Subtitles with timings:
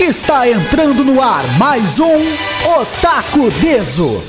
[0.00, 2.14] Está entrando no ar mais um
[2.80, 4.22] Otaku Deso.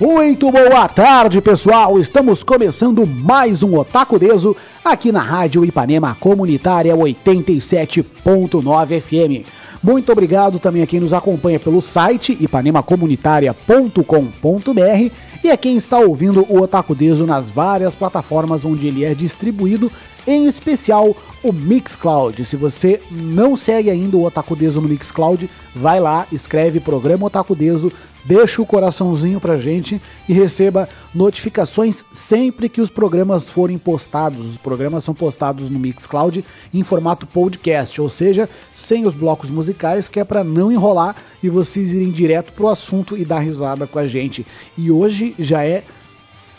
[0.00, 1.98] Muito boa tarde, pessoal.
[1.98, 9.44] Estamos começando mais um Otaku Deso aqui na Rádio Ipanema Comunitária 87.9 FM.
[9.82, 16.46] Muito obrigado também a quem nos acompanha pelo site ipanemacomunitaria.com.br e a quem está ouvindo
[16.48, 19.92] o Otaku Deso nas várias plataformas onde ele é distribuído,
[20.26, 22.42] em especial o Mixcloud.
[22.46, 27.54] Se você não segue ainda o Otaku Deso no Mixcloud, vai lá, escreve programa Otaku
[27.54, 27.92] Deso,
[28.24, 34.52] deixa o coraçãozinho pra gente e receba notificações sempre que os programas forem postados.
[34.52, 40.08] Os programas são postados no Mixcloud em formato podcast, ou seja, sem os blocos musicais,
[40.08, 43.98] que é para não enrolar e vocês irem direto pro assunto e dar risada com
[43.98, 44.46] a gente.
[44.76, 45.84] E hoje já é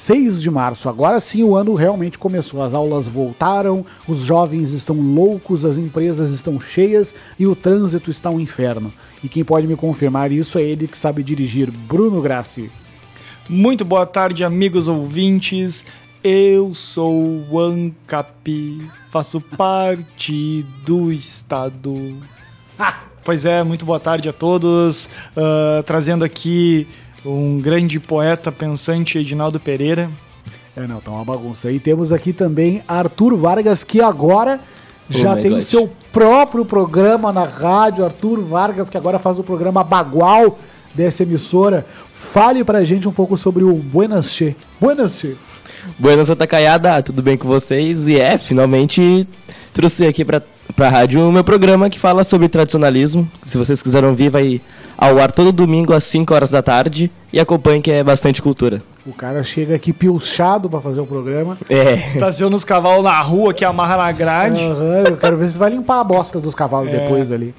[0.05, 0.88] 6 de março.
[0.88, 2.62] Agora sim o ano realmente começou.
[2.62, 8.30] As aulas voltaram, os jovens estão loucos, as empresas estão cheias e o trânsito está
[8.30, 8.93] um inferno.
[9.24, 12.70] E quem pode me confirmar isso é ele que sabe dirigir, Bruno Grassi.
[13.49, 15.85] Muito boa tarde, amigos ouvintes.
[16.24, 22.18] Eu sou o Ancap, faço parte do Estado.
[23.24, 25.10] Pois é, muito boa tarde a todos.
[25.36, 26.88] Uh, trazendo aqui
[27.26, 30.10] um grande poeta pensante, Edinaldo Pereira.
[30.76, 31.71] É, não, tá uma bagunça.
[31.71, 34.60] E temos aqui também Arthur Vargas, que agora
[35.10, 35.64] já Oh tem o God.
[35.64, 38.06] seu próprio programa na rádio.
[38.06, 40.58] Arthur Vargas, que agora faz o programa Bagual
[40.94, 41.86] dessa emissora.
[42.12, 44.56] Fale pra gente um pouco sobre o Buenas Che.
[44.80, 45.36] Buenas Che.
[46.00, 48.08] Buenas Atacaiada, tudo bem com vocês?
[48.08, 49.28] E é, finalmente
[49.72, 50.42] trouxe aqui pra,
[50.76, 53.30] pra rádio o meu programa que fala sobre tradicionalismo.
[53.44, 54.62] Se vocês quiserem ouvir, vai
[54.98, 58.82] ao ar todo domingo às 5 horas da tarde e acompanhe que é bastante cultura.
[59.05, 61.58] O cara chega aqui pilchado pra fazer o programa.
[61.70, 64.63] É, Estaciona os cavalos na rua, que amarra na grade.
[64.63, 67.00] Aham, eu quero ver se vai limpar a bosta dos cavalos É.
[67.00, 67.53] depois ali.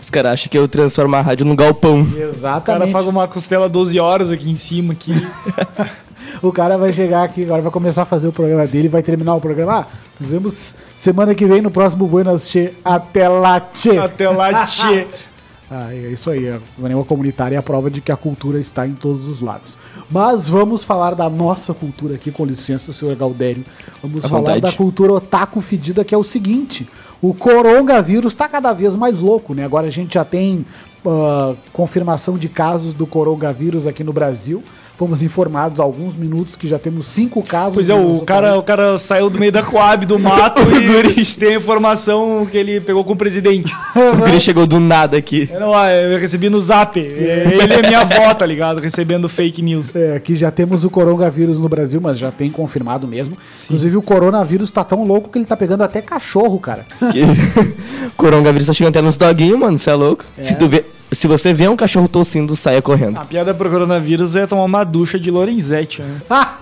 [0.00, 2.00] os caras acham que eu transformo a rádio num galpão.
[2.00, 2.92] O cara Exatamente.
[2.92, 4.92] faz uma costela 12 horas aqui em cima.
[4.94, 5.12] Aqui.
[6.42, 9.34] O cara vai chegar aqui, agora vai começar a fazer o programa dele, vai terminar
[9.34, 9.80] o programa.
[9.80, 9.86] Ah,
[10.18, 12.74] fizemos semana que vem no próximo Buenas Che.
[12.84, 13.98] Até lá, Che.
[13.98, 15.06] Até lá, tchê.
[15.72, 16.48] Ah, é isso aí.
[16.48, 19.78] A Vanema Comunitária é a prova de que a cultura está em todos os lados.
[20.10, 23.62] Mas vamos falar da nossa cultura aqui, com licença, senhor Galdério.
[24.02, 24.60] Vamos À falar vontade.
[24.62, 26.88] da cultura otaku fedida, que é o seguinte:
[27.22, 29.64] o coronavírus está cada vez mais louco, né?
[29.64, 30.66] Agora a gente já tem
[31.06, 34.64] ah, confirmação de casos do coronavírus aqui no Brasil.
[35.00, 37.72] Fomos informados há alguns minutos que já temos cinco casos.
[37.72, 38.60] Pois é, o cara, país.
[38.60, 40.60] o cara saiu do meio da Coab, do mato,
[41.16, 43.74] e tem a informação que ele pegou com o presidente.
[43.96, 45.48] O Guri chegou do nada aqui.
[45.50, 46.98] Eu, não, ah, eu recebi no zap.
[46.98, 48.78] Ele é minha avó, tá ligado?
[48.78, 49.94] Recebendo fake news.
[49.96, 53.38] É, aqui já temos o coronavírus no Brasil, mas já tem confirmado mesmo.
[53.64, 56.84] Inclusive, o coronavírus tá tão louco que ele tá pegando até cachorro, cara.
[57.10, 57.22] Que...
[57.22, 60.26] o coronavírus tá chegando até nos doguinhos, mano, você é louco?
[60.38, 60.84] Se, tu vê...
[61.12, 63.18] Se você vê um cachorro tossindo, saia correndo.
[63.18, 66.20] A piada pro coronavírus é tomar uma ducha de Lorenzetti, né?
[66.30, 66.58] Ah!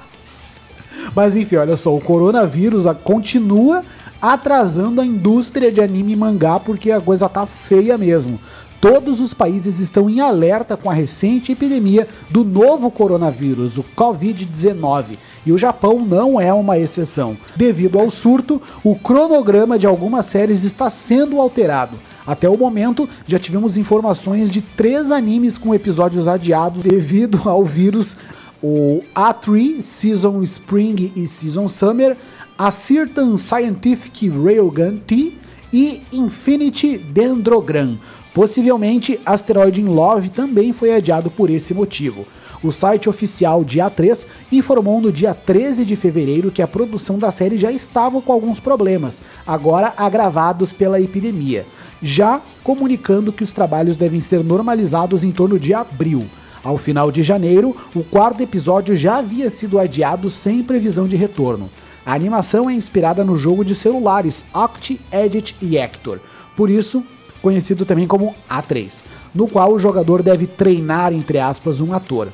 [1.14, 3.84] Mas enfim, olha só, o coronavírus continua
[4.20, 8.40] atrasando a indústria de anime e mangá porque a coisa tá feia mesmo.
[8.80, 15.18] Todos os países estão em alerta com a recente epidemia do novo coronavírus, o Covid-19,
[15.44, 17.36] e o Japão não é uma exceção.
[17.56, 21.98] Devido ao surto, o cronograma de algumas séries está sendo alterado.
[22.28, 28.18] Até o momento, já tivemos informações de três animes com episódios adiados devido ao vírus
[28.62, 32.14] o A3 Season Spring e Season Summer,
[32.58, 35.32] a Certain Scientific Railgun T
[35.72, 37.96] e Infinity Dendrogram.
[38.34, 42.26] Possivelmente, Asteroid in Love também foi adiado por esse motivo.
[42.62, 47.30] O site oficial de A3 informou no dia 13 de fevereiro que a produção da
[47.30, 51.64] série já estava com alguns problemas, agora agravados pela epidemia,
[52.02, 56.26] já comunicando que os trabalhos devem ser normalizados em torno de abril.
[56.62, 61.70] Ao final de janeiro, o quarto episódio já havia sido adiado sem previsão de retorno.
[62.04, 66.18] A animação é inspirada no jogo de celulares Oct, Edit e Hector,
[66.56, 67.04] por isso
[67.42, 69.04] conhecido também como A3,
[69.34, 72.28] no qual o jogador deve treinar, entre aspas, um ator.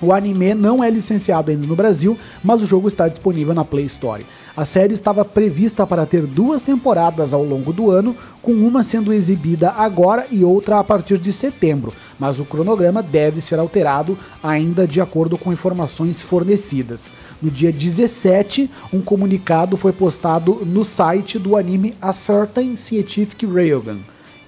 [0.00, 3.86] O anime não é licenciado ainda no Brasil, mas o jogo está disponível na Play
[3.86, 4.24] Store.
[4.56, 9.12] A série estava prevista para ter duas temporadas ao longo do ano, com uma sendo
[9.12, 14.86] exibida agora e outra a partir de setembro, mas o cronograma deve ser alterado ainda
[14.86, 17.12] de acordo com informações fornecidas.
[17.40, 23.98] No dia 17, um comunicado foi postado no site do anime A Certain Scientific Railgun,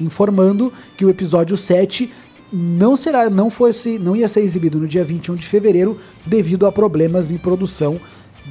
[0.01, 2.11] informando que o episódio 7
[2.53, 6.73] não será, não fosse, não ia ser exibido no dia 21 de fevereiro devido a
[6.73, 8.01] problemas em produção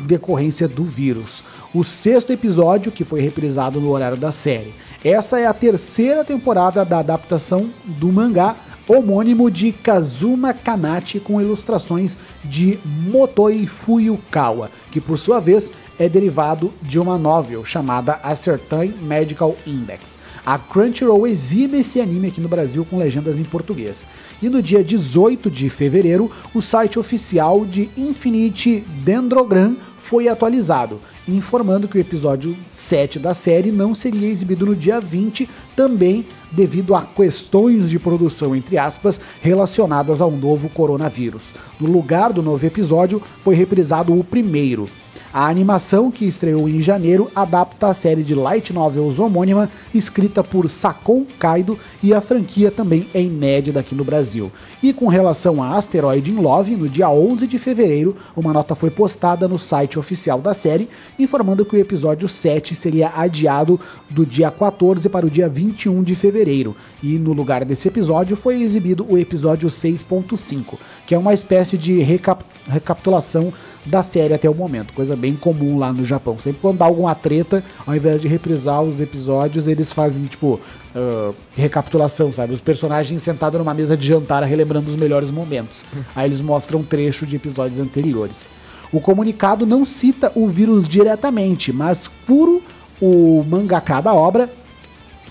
[0.06, 1.44] decorrência do vírus.
[1.74, 4.74] O sexto episódio, que foi reprisado no horário da série.
[5.04, 8.56] Essa é a terceira temporada da adaptação do mangá
[8.88, 16.74] homônimo de Kazuma Kanachi com ilustrações de Motoi Fuyukawa, que por sua vez é derivado
[16.82, 20.18] de uma novel chamada A Certain Medical Index.
[20.46, 24.08] A Crunchyroll exibe esse anime aqui no Brasil com legendas em português.
[24.42, 29.76] E no dia 18 de fevereiro, o site oficial de Infinite Dendrogram
[30.10, 35.48] foi atualizado, informando que o episódio 7 da série não seria exibido no dia 20,
[35.76, 41.52] também devido a questões de produção, entre aspas, relacionadas ao novo coronavírus.
[41.80, 44.90] No lugar do novo episódio, foi reprisado o primeiro.
[45.32, 50.68] A animação, que estreou em janeiro, adapta a série de light novels homônima, escrita por
[50.68, 54.52] Sakon Kaido, e a franquia também é inédita aqui no Brasil.
[54.82, 58.90] E com relação a Asteroid in Love, no dia 11 de fevereiro, uma nota foi
[58.90, 60.90] postada no site oficial da série,
[61.20, 63.80] informando que o episódio 7 seria adiado
[64.10, 66.76] do dia 14 para o dia 21 de fevereiro.
[67.04, 72.00] E no lugar desse episódio foi exibido o episódio 6.5, que é uma espécie de
[72.00, 73.54] recap recapitulação
[73.86, 76.38] da série até o momento, coisa bem comum lá no Japão.
[76.38, 80.60] Sempre quando dá alguma treta, ao invés de reprisar os episódios, eles fazem tipo
[80.96, 82.54] uh, recapitulação, sabe?
[82.54, 85.84] Os personagens sentados numa mesa de jantar relembrando os melhores momentos.
[86.16, 88.50] Aí eles mostram um trecho de episódios anteriores.
[88.92, 92.62] O comunicado não cita o vírus diretamente, mas puro
[93.02, 94.50] o mangaka da obra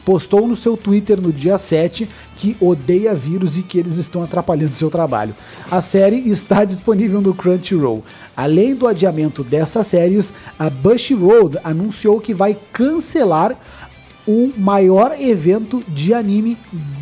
[0.08, 4.74] postou no seu Twitter no dia 7 que odeia vírus e que eles estão atrapalhando
[4.74, 5.34] seu trabalho.
[5.70, 8.02] A série está disponível no Crunchyroll.
[8.34, 13.54] Além do adiamento dessas séries, a Bushiroad anunciou que vai cancelar
[14.26, 16.56] o maior evento de anime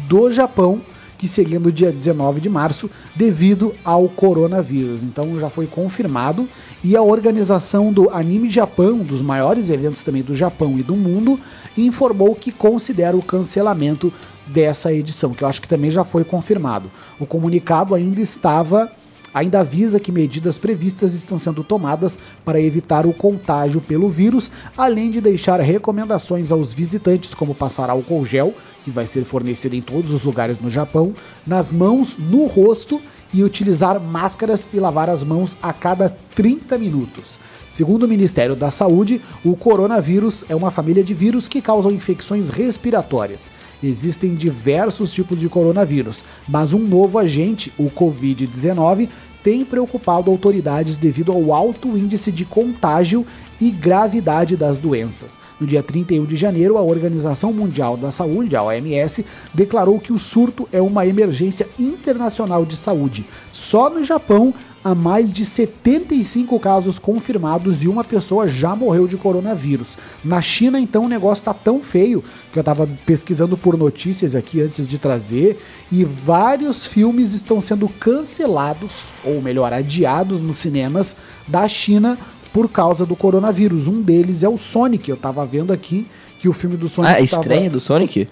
[0.08, 0.80] do Japão,
[1.16, 5.00] que seria no dia 19 de março, devido ao coronavírus.
[5.04, 6.48] Então já foi confirmado.
[6.82, 10.94] E a organização do Anime Japão, um dos maiores eventos também do Japão e do
[10.94, 11.40] mundo,
[11.76, 14.12] informou que considera o cancelamento
[14.46, 16.90] dessa edição, que eu acho que também já foi confirmado.
[17.18, 18.90] O comunicado ainda estava
[19.36, 25.10] ainda avisa que medidas previstas estão sendo tomadas para evitar o contágio pelo vírus, além
[25.10, 30.14] de deixar recomendações aos visitantes como passar álcool gel, que vai ser fornecido em todos
[30.14, 31.12] os lugares no Japão,
[31.46, 32.98] nas mãos, no rosto
[33.34, 37.38] e utilizar máscaras e lavar as mãos a cada 30 minutos.
[37.76, 42.48] Segundo o Ministério da Saúde, o coronavírus é uma família de vírus que causam infecções
[42.48, 43.50] respiratórias.
[43.82, 49.10] Existem diversos tipos de coronavírus, mas um novo agente, o Covid-19,
[49.44, 53.26] tem preocupado autoridades devido ao alto índice de contágio
[53.60, 55.38] e gravidade das doenças.
[55.60, 60.18] No dia 31 de janeiro, a Organização Mundial da Saúde, a OMS, declarou que o
[60.18, 63.26] surto é uma emergência internacional de saúde.
[63.52, 64.52] Só no Japão,
[64.86, 69.98] há mais de 75 casos confirmados e uma pessoa já morreu de coronavírus.
[70.24, 72.22] Na China, então, o negócio está tão feio
[72.52, 75.60] que eu estava pesquisando por notícias aqui antes de trazer
[75.90, 81.16] e vários filmes estão sendo cancelados, ou melhor, adiados nos cinemas
[81.48, 82.16] da China
[82.52, 83.88] por causa do coronavírus.
[83.88, 85.08] Um deles é o Sonic.
[85.08, 86.06] Eu estava vendo aqui
[86.38, 87.12] que o filme do Sonic.
[87.12, 87.70] Ah, a estreia tava...
[87.70, 88.28] do Sonic?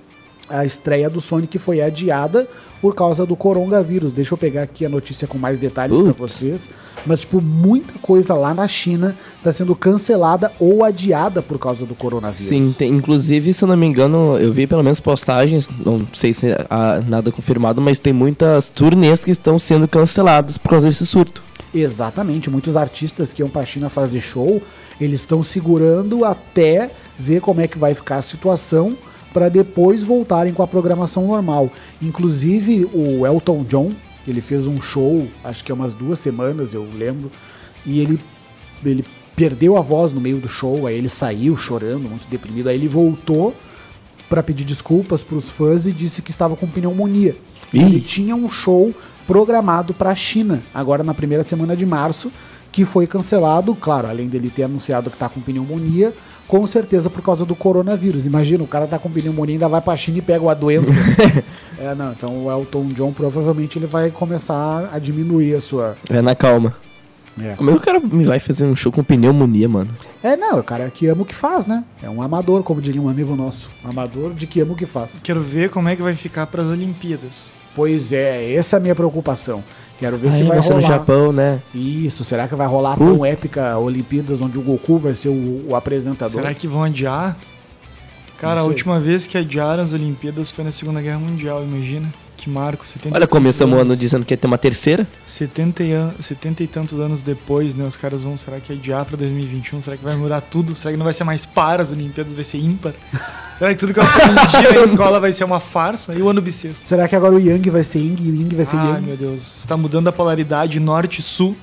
[0.55, 2.47] A estreia do Sonic foi adiada
[2.81, 4.13] por causa do coronavírus.
[4.13, 6.71] Deixa eu pegar aqui a notícia com mais detalhes para vocês.
[7.05, 11.95] Mas, tipo, muita coisa lá na China está sendo cancelada ou adiada por causa do
[11.95, 12.47] coronavírus.
[12.47, 16.33] Sim, tem, inclusive, se eu não me engano, eu vi pelo menos postagens, não sei
[16.33, 21.05] se há nada confirmado, mas tem muitas turnês que estão sendo canceladas por causa desse
[21.05, 21.43] surto.
[21.75, 24.63] Exatamente, muitos artistas que iam para a China fazer show,
[25.01, 28.97] eles estão segurando até ver como é que vai ficar a situação
[29.35, 31.69] para depois voltarem com a programação normal.
[32.01, 33.91] Inclusive o Elton John,
[34.27, 37.31] ele fez um show, acho que é umas duas semanas, eu lembro,
[37.85, 38.19] e ele,
[38.85, 42.77] ele perdeu a voz no meio do show, aí ele saiu chorando, muito deprimido, aí
[42.77, 43.53] ele voltou
[44.29, 47.37] para pedir desculpas para os fãs e disse que estava com pneumonia.
[47.73, 47.83] Ih.
[47.83, 48.95] Ele tinha um show
[49.27, 52.31] programado para a China, agora na primeira semana de março,
[52.71, 56.15] que foi cancelado, claro, além dele ter anunciado que está com pneumonia,
[56.55, 58.27] com certeza por causa do coronavírus.
[58.29, 60.93] Imagina, o cara tá com pneumonia, ainda vai pra China e pega a doença.
[61.77, 65.97] é, não, então o Elton John provavelmente ele vai começar a diminuir a sua.
[66.09, 66.77] É na calma.
[67.43, 67.57] É.
[67.57, 69.91] Como é que o cara me vai fazer um show com pneumonia, mano?
[70.23, 71.83] É, não, o cara que ama o que faz, né?
[72.01, 73.69] É um amador, como diria um amigo nosso.
[73.83, 75.23] Amador de que ama o que faz.
[75.25, 77.53] Quero ver como é que vai ficar para as Olimpíadas.
[77.75, 79.65] Pois é, essa é a minha preocupação.
[79.99, 80.81] Quero ver Aí, se vai, vai ser rolar.
[80.81, 81.63] no Japão, né?
[81.75, 83.15] Isso, será que vai rolar uh.
[83.15, 86.43] tão épica Olimpíadas onde o Goku vai ser o, o apresentador?
[86.43, 87.37] Será que vão adiar?
[88.45, 92.11] Cara, a última vez que adiaram as Olimpíadas foi na Segunda Guerra Mundial, imagina.
[92.37, 95.07] Que marco, 70 Olha, e tantos começamos o ano dizendo que ia ter uma terceira.
[95.25, 97.87] 70 e, an 70 e tantos anos depois, né?
[97.87, 99.81] Os caras vão, será que é adiar pra 2021?
[99.81, 100.75] Será que vai mudar tudo?
[100.75, 102.93] Será que não vai ser mais par as Olimpíadas, vai ser ímpar?
[103.57, 106.13] será que tudo que eu aprendi na escola vai ser uma farsa?
[106.13, 106.87] E o ano bissexto?
[106.87, 109.07] Será que agora o Yang vai ser Ying e o Ying vai ser Ai, Yang?
[109.07, 109.59] meu Deus.
[109.59, 111.57] Está mudando a polaridade norte-sul.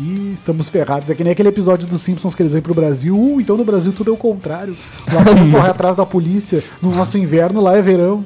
[0.00, 1.10] Ih, estamos ferrados.
[1.10, 3.16] É que nem aquele episódio dos Simpsons que eles vêm pro Brasil.
[3.16, 4.76] Uh, então no Brasil tudo é o contrário.
[5.12, 6.62] Lá vamos correr atrás da polícia.
[6.80, 8.24] No nosso inverno lá é verão.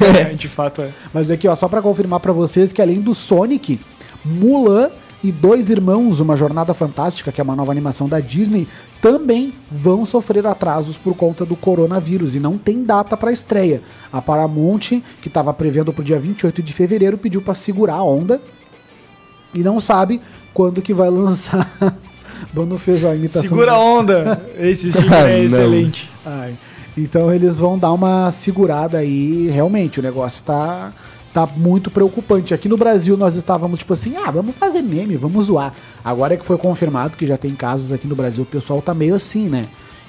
[0.00, 0.90] É, de fato é.
[1.12, 3.80] Mas aqui, ó, só pra confirmar pra vocês que além do Sonic,
[4.24, 4.90] Mulan
[5.22, 8.68] e Dois Irmãos, Uma Jornada Fantástica, que é uma nova animação da Disney,
[9.00, 13.82] também vão sofrer atrasos por conta do coronavírus e não tem data pra estreia.
[14.12, 18.40] A Paramount, que estava prevendo pro dia 28 de fevereiro, pediu pra segurar a onda
[19.54, 20.20] e não sabe
[20.54, 21.70] quando que vai lançar.
[22.52, 23.42] Bruno fez a imitação.
[23.48, 24.42] Segura a onda!
[24.58, 25.44] Esse filme Ah, é não.
[25.44, 26.10] excelente.
[26.24, 26.54] Ai.
[26.96, 30.92] Então eles vão dar uma segurada aí, realmente, o negócio tá,
[31.32, 32.54] tá muito preocupante.
[32.54, 35.74] Aqui no Brasil nós estávamos tipo assim, ah, vamos fazer meme, vamos zoar.
[36.04, 38.94] Agora é que foi confirmado que já tem casos aqui no Brasil, o pessoal tá
[38.94, 39.64] meio assim, né?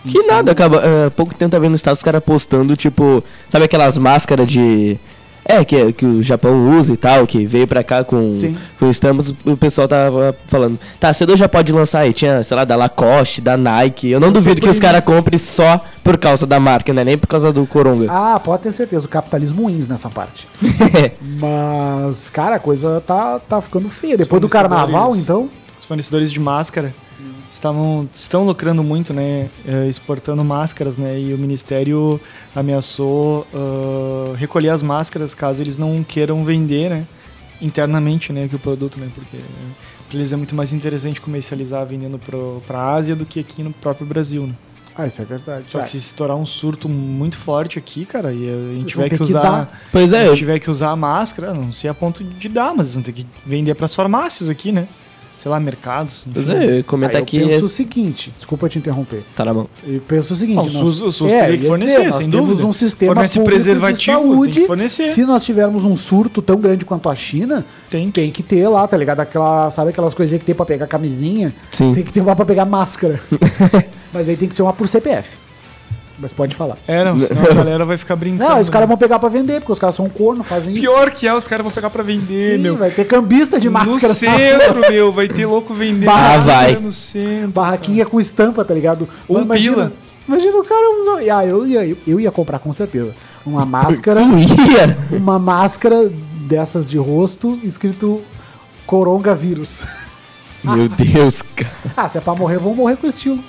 [0.08, 0.84] Que nada, acaba.
[0.86, 5.00] é, pouco tempo tá vendo no estado os caras postando, tipo, sabe aquelas máscaras de.
[5.48, 8.58] É, que, que o Japão usa e tal, que veio pra cá com, Sim.
[8.80, 12.66] com estampas, o pessoal tava falando, tá, cedo já pode lançar aí, tinha, sei lá,
[12.66, 16.60] da Lacoste, da Nike, eu não duvido que os caras comprem só por causa da
[16.60, 18.08] marca, não é nem por causa do Coronga.
[18.10, 20.48] Ah, pode ter certeza, o capitalismo wins nessa parte.
[21.22, 24.18] Mas, cara, a coisa tá, tá ficando feia.
[24.18, 25.48] Depois do carnaval, então.
[25.78, 26.96] Os fornecedores de máscara
[27.56, 29.50] estavam, estão lucrando muito, né?
[29.68, 31.20] eh, exportando máscaras, né?
[31.20, 32.20] E o Ministério
[32.56, 37.08] ameaçou ah, recolher as máscaras caso eles não queiram vender, né?
[37.62, 38.48] Internamente, né?
[38.48, 39.10] Que o produto, né?
[39.14, 39.38] Porque
[40.08, 43.72] para eles é muito mais interessante comercializar vendendo pro, pra Ásia do que aqui no
[43.72, 44.54] próprio Brasil, né?
[44.98, 45.66] Ah, isso é verdade.
[45.68, 49.18] Só que se estourar um surto muito forte aqui, cara, e a gente tiver que
[49.18, 49.42] que usar.
[49.42, 49.82] dar.
[49.92, 52.24] Pois Se é, a eu, gente tiver que usar a máscara, não sei a ponto
[52.24, 54.88] de dar, mas vão ter que vender pras farmácias aqui, né?
[55.38, 56.26] Sei lá, mercados.
[56.34, 57.40] pois é, eu comentar eu aqui.
[57.40, 59.24] penso esse- o seguinte, desculpa te interromper.
[59.36, 59.70] Tá na mão.
[59.86, 62.30] Eu penso o seguinte, Não, o SUS- o SUS é, teria que fornecer, nós sem
[62.30, 62.68] temos dúvida.
[62.68, 64.54] um sistema Fornece público preservativo, de saúde.
[64.54, 65.04] tem que fornecer.
[65.14, 68.10] Se nós tivermos um surto tão grande quanto a China, Tem.
[68.10, 69.20] tem que ter lá, tá ligado?
[69.20, 71.54] Aquela, sabe aquelas coisinhas que tem pra pegar camisinha?
[71.72, 71.94] Sim.
[71.94, 73.20] Tem que ter uma pra pegar máscara.
[74.14, 75.28] Mas aí tem que ser uma por CPF.
[76.18, 76.78] Mas pode falar.
[76.88, 78.50] É, não, senão a galera vai ficar brincando.
[78.50, 78.92] Não, os caras né?
[78.92, 80.82] vão pegar pra vender, porque os caras são corno, fazem isso.
[80.82, 82.78] Pior que é, os caras vão pegar pra vender, Sim, meu.
[82.78, 84.08] vai ter cambista de máscara.
[84.10, 86.76] No centro, meu, vai ter louco vendendo Ah, máscara vai.
[86.78, 87.50] no centro.
[87.52, 89.10] Barraquinha com estampa, tá ligado?
[89.30, 89.94] Um imagina, pila.
[90.28, 91.30] Imagina o cara usando.
[91.32, 93.14] Ah, eu ia, eu ia comprar com certeza.
[93.46, 94.22] Uma máscara.
[94.22, 94.98] Tu ia?
[95.18, 96.10] uma máscara
[96.48, 98.22] dessas de rosto escrito
[98.86, 99.84] coronavírus.
[100.64, 101.72] Meu Deus, cara.
[101.98, 103.40] Ah, se é pra morrer, vão morrer com estilo.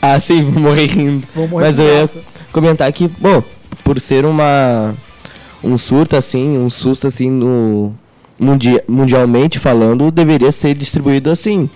[0.00, 1.26] Ah, sim, vou morrer rindo.
[1.34, 2.10] Vou morrer Mas eu ia
[2.52, 3.42] comentar que, bom,
[3.84, 4.94] por ser uma
[5.62, 7.94] um surto assim, um susto assim no
[8.38, 11.68] mundi mundialmente falando, deveria ser distribuído assim.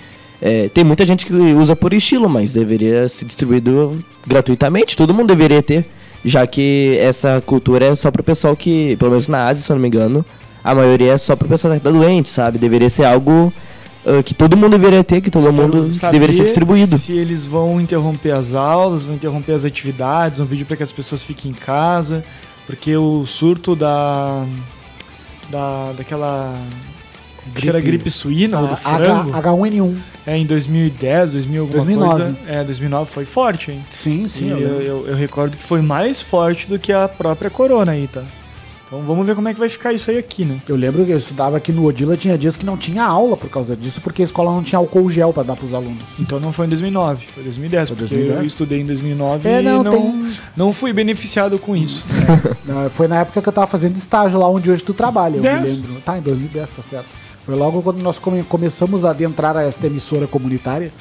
[0.42, 4.96] É, tem muita gente que usa por estilo, mas deveria ser distribuído gratuitamente.
[4.96, 5.84] Todo mundo deveria ter,
[6.24, 9.76] já que essa cultura é só pro pessoal que, pelo menos na Ásia, se eu
[9.76, 10.24] não me engano,
[10.64, 12.58] a maioria é só pro pessoal que tá doente, sabe?
[12.58, 13.52] Deveria ser algo
[14.06, 16.98] ah, que todo mundo deveria ter, que todo mundo que Saber deveria ser distribuído.
[16.98, 20.92] Se eles vão interromper as aulas, vão interromper as atividades, vão pedir para que as
[20.92, 22.24] pessoas fiquem em casa,
[22.66, 24.44] porque o surto da.
[25.50, 26.54] da daquela.
[27.52, 27.96] Acho que era Gripe.
[27.96, 29.30] gripe suína ou do A- frango.
[29.34, 29.96] H, H1N1.
[30.26, 32.22] É em 2010, 2000, alguma 2009.
[32.22, 32.38] coisa.
[32.46, 33.84] É, 2009 foi forte, hein?
[33.92, 34.50] Sim, sim.
[34.50, 38.06] eu, eu eu, eu recordo que foi mais forte do que a própria corona aí,
[38.06, 38.22] tá?
[38.92, 40.60] Então vamos ver como é que vai ficar isso aí aqui, né?
[40.68, 43.48] Eu lembro que eu estudava aqui no Odila, tinha dias que não tinha aula por
[43.48, 46.02] causa disso, porque a escola não tinha álcool gel pra dar pros alunos.
[46.18, 48.38] Então não foi em 2009, foi 2010, Foi porque 2010?
[48.40, 52.04] eu estudei em 2009 É, e não, não, tem- não fui beneficiado com isso.
[52.68, 55.42] Ah, Foi na época que eu tava fazendo estágio lá onde hoje tu trabalha, eu
[55.42, 55.82] Dez.
[55.82, 56.02] me lembro.
[56.02, 57.06] Tá, em 2010, tá certo.
[57.46, 60.92] Foi logo quando nós come- começamos a adentrar a esta emissora comunitária.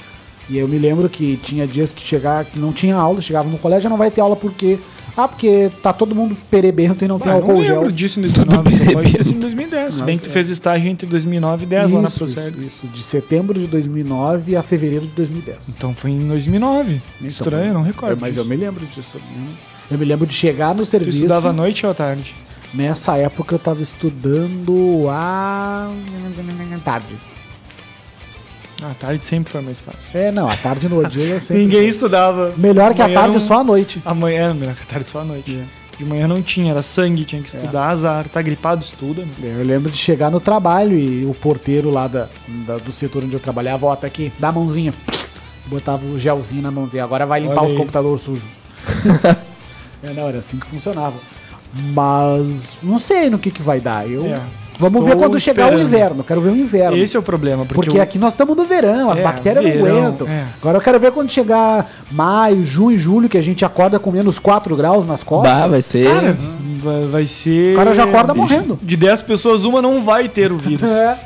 [0.50, 3.58] E eu me lembro que tinha dias que chegar que não tinha aula, chegava no
[3.60, 4.80] colégio não vai ter aula porque
[5.18, 7.92] ah, porque tá todo mundo perebento e não tem Ah, eu não álcool lembro gel.
[7.92, 9.40] disso em 2009, só pode ter sido em bebendo.
[9.42, 9.94] 2010.
[9.94, 10.34] Se Não, bem que tu é.
[10.34, 12.66] fez estágio entre 2009 e 10 lá na Isso, Procergs.
[12.66, 15.70] isso, de setembro de 2009 a fevereiro de 2010.
[15.70, 17.02] Então foi em 2009.
[17.18, 18.20] Então, Estranho, eu não recordo.
[18.20, 18.56] Mas eu disso.
[18.58, 19.18] me lembro disso.
[19.92, 21.18] Eu me lembro de chegar no Tu serviço.
[21.18, 22.36] estudava à noite ou à tarde?
[22.74, 25.90] Nessa época eu tava estudando a
[26.86, 27.16] tarde.
[28.82, 30.20] À tarde sempre foi mais fácil.
[30.20, 31.58] É, não, a tarde no dia sempre.
[31.64, 32.54] Ninguém estudava.
[32.58, 34.02] Melhor que a Amanhã tarde não- só à noite.
[34.06, 35.64] Amanhã, melhor que a tarde só à noite.
[35.98, 38.30] De manhã não tinha, era sangue, tinha que estudar, azar.
[38.30, 39.26] Tá gripado, estuda.
[39.38, 39.52] meu.
[39.52, 42.30] Eu lembro de chegar no trabalho e o porteiro lá da,
[42.66, 44.94] da- do setor onde eu trabalhava, ó, tá aqui, dá a mãozinha.
[45.66, 47.04] Botava o gelzinho na mãozinha.
[47.04, 48.44] Agora vai limpar Olha os computadores sujos.
[50.02, 51.18] é, não, era assim que funcionava.
[51.74, 54.10] Mas não sei no que, que vai dar.
[54.10, 54.42] Eu, É.
[54.80, 55.88] Vamos ver quando chegar o esperando.
[55.88, 56.24] inverno.
[56.24, 56.98] Quero ver o inverno.
[56.98, 59.64] Esse é o problema, porque, Porque o- aqui nós estamos no verão, as É, bactérias
[59.64, 60.28] não verão, aguentam.
[60.28, 60.46] é.
[60.62, 64.40] Agora eu quero ver quando chegar maio, junho, julho, que a gente acorda com menos
[64.40, 65.54] 4 graus nas costas.
[65.54, 66.08] Bah, vai ser.
[66.08, 66.38] Cara,
[66.82, 67.74] vai, vai ser.
[67.74, 68.46] o cara já acorda bicho.
[68.54, 68.80] morrendo.
[68.82, 70.90] De 10 pessoas, uma não vai ter o vírus.
[70.90, 71.18] É.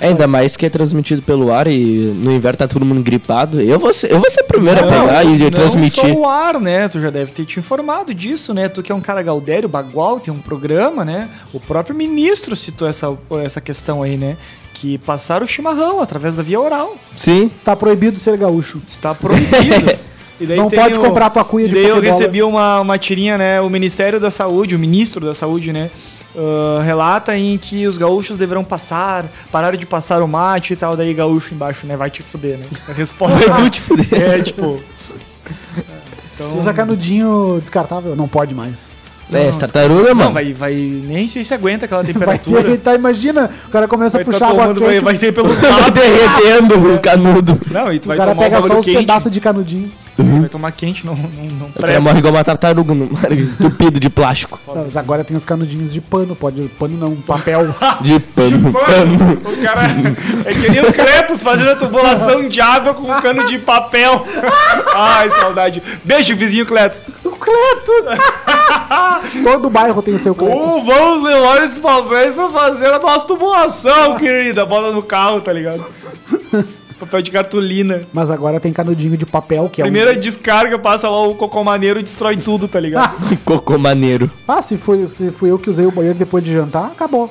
[0.00, 3.60] Ainda mais que é transmitido pelo ar e no inverno tá todo mundo gripado.
[3.60, 6.00] Eu vou ser, eu vou ser o primeiro a pegar e não transmitir.
[6.02, 6.88] só o ar, né?
[6.88, 8.68] Tu já deve ter te informado disso, né?
[8.68, 11.28] Tu que é um cara gaudério, bagual, tem um programa, né?
[11.52, 13.14] O próprio ministro citou essa,
[13.44, 14.36] essa questão aí, né?
[14.72, 16.96] Que passaram o chimarrão através da via oral.
[17.14, 17.50] Sim.
[17.54, 18.80] Está proibido ser gaúcho.
[18.86, 19.98] Está proibido.
[20.40, 22.96] E daí Não pode o- comprar tua cuia de E daí eu recebi uma, uma
[22.96, 23.60] tirinha, né?
[23.60, 25.90] O Ministério da Saúde, o ministro da Saúde, né?
[26.36, 30.96] Ah, relata em que os gaúchos deverão passar, pararam de passar o mate e tal,
[30.96, 31.96] daí gaúcho embaixo, né?
[31.96, 32.66] Vai te fuder, né?
[32.88, 34.22] A resposta Vai tu te fuder.
[34.22, 34.80] é tipo.
[36.34, 38.88] Então, Usa canudinho descartável, não pode mais.
[39.32, 40.32] É, essa tartaruga, não, mano.
[40.32, 40.74] vai, vai.
[40.74, 42.62] Nem sei se aguenta aquela Vai temperatura.
[42.64, 45.32] ter, tá, imagina, o cara começa Vai a puxar tá água quente, vai, vai ser
[45.32, 47.60] pelo Tá derretendo o canudo.
[47.70, 48.98] Não, e tu o vai cara tomar um pega só bagulho os quente.
[48.98, 49.92] pedaços de canudinho.
[50.40, 52.00] Vai tomar quente, não, não, não Eu quero presta.
[52.00, 54.58] morrer igual uma tartaruga no mar, entupido de plástico.
[54.66, 57.74] Mas agora tem os canudinhos de pano, pode, pano não, papel.
[58.00, 59.32] De pano, pano.
[59.44, 59.82] O cara
[60.44, 64.26] é que nem o Cretos fazendo a tubulação de água com um cano de papel.
[64.94, 65.82] Ai, saudade.
[66.04, 67.02] Beijo, vizinho Cletos.
[67.24, 68.18] o Cletus!
[69.42, 70.58] Todo bairro tem o seu Cletus.
[70.58, 74.64] Uh, vamos levar esses papéis pra fazer a nossa tubulação, querida.
[74.66, 75.84] Bota no carro, tá ligado?
[77.00, 78.02] Papel de cartolina.
[78.12, 80.20] Mas agora tem canudinho de papel, que é Primeira um...
[80.20, 83.16] descarga, passa lá o cocô maneiro e destrói tudo, tá ligado?
[83.44, 84.30] Cocô maneiro.
[84.46, 87.30] Ah, se foi, se fui eu que usei o banheiro depois de jantar, acabou.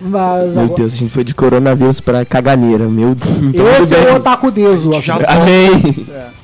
[0.00, 0.76] Mas Meu agora...
[0.76, 2.88] Deus, a gente foi de coronavírus pra caganeira.
[2.88, 3.34] Meu Deus.
[3.42, 4.16] Então, Esse é o.
[4.16, 4.92] Otaku Deso.
[5.00, 6.06] Já assim.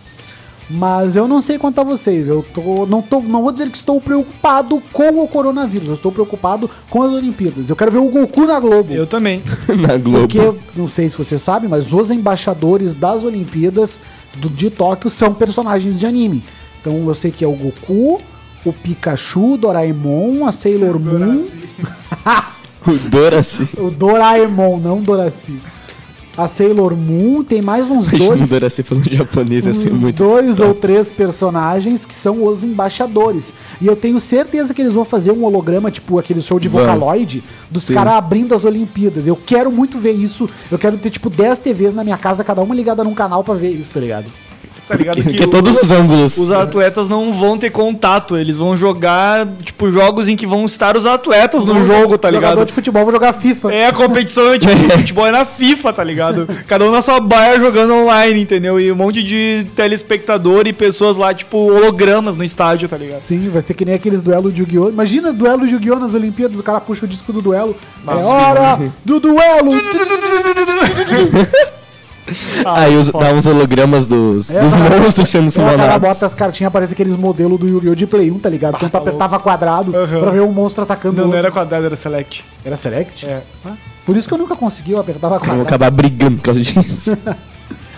[0.73, 2.29] Mas eu não sei quanto a vocês.
[2.29, 5.89] Eu tô, não, tô, não vou dizer que estou preocupado com o coronavírus.
[5.89, 7.69] Eu estou preocupado com as Olimpíadas.
[7.69, 8.93] Eu quero ver o Goku na Globo.
[8.93, 9.43] Eu também.
[9.77, 10.21] Na Globo.
[10.21, 10.39] Porque,
[10.77, 14.01] não sei se você sabe, mas os embaixadores das Olimpíadas
[14.37, 16.45] do, de Tóquio são personagens de anime.
[16.81, 18.21] Então eu sei que é o Goku,
[18.65, 21.47] o Pikachu, o Doraemon, a Sailor Moon,
[22.87, 23.69] O Doraci.
[23.77, 25.61] o Doraemon, não Doraci.
[26.37, 28.51] A Sailor Moon, tem mais uns dois.
[28.85, 30.23] Falando japonês, uns muito.
[30.23, 33.53] dois ou três personagens que são os embaixadores.
[33.81, 36.69] E eu tenho certeza que eles vão fazer um holograma, tipo aquele show de.
[36.69, 39.27] Vocaloid, dos caras abrindo as Olimpíadas.
[39.27, 40.49] Eu quero muito ver isso.
[40.71, 43.55] Eu quero ter, tipo, 10 TVs na minha casa, cada uma ligada num canal pra
[43.55, 44.27] ver isso, tá ligado?
[44.91, 45.15] Tá ligado?
[45.17, 46.37] Que, Que, que o- todos os ângulos.
[46.37, 50.97] Os atletas não vão ter contato, eles vão jogar, tipo, jogos em que vão estar
[50.97, 52.67] os atletas no jogo, tá Jogador ligado?
[52.67, 53.73] de futebol, vou jogar FIFA.
[53.73, 56.49] É, a competição é tipo, futebol é na FIFA, tá ligado?
[56.67, 58.81] Cada um na sua baia jogando online, entendeu?
[58.81, 63.21] E um monte de telespectador e pessoas lá, tipo, hologramas no estádio, tá ligado?
[63.21, 64.89] Sim, vai ser que nem aqueles duelos de Yu-Gi-Oh!
[64.89, 66.01] Imagina duelo de Yu-Gi-Oh!
[66.01, 67.77] nas Olimpíadas, o cara puxa o disco do duelo.
[68.05, 69.71] Nossa, é hora do duelo!
[72.65, 74.99] Aí os, dá uns hologramas dos, É, dos cara.
[74.99, 76.09] monstros sendo o cara summonados.
[76.09, 77.95] bota as cartinhas, parece aqueles modelos do Yu-Gi-Oh!
[77.95, 78.79] de Play 1, tá ligado?
[78.79, 80.21] Quando tu apertava quadrado Aham.
[80.21, 82.45] pra ver um monstro atacando Não, não era quadrado, era select.
[82.65, 83.27] Era Select?
[83.27, 83.43] É.
[83.65, 83.73] Ah,
[84.07, 85.63] Por isso que eu nunca consegui, eu apertava Vão quadrado.
[85.63, 87.17] acabar brigando por causa disso.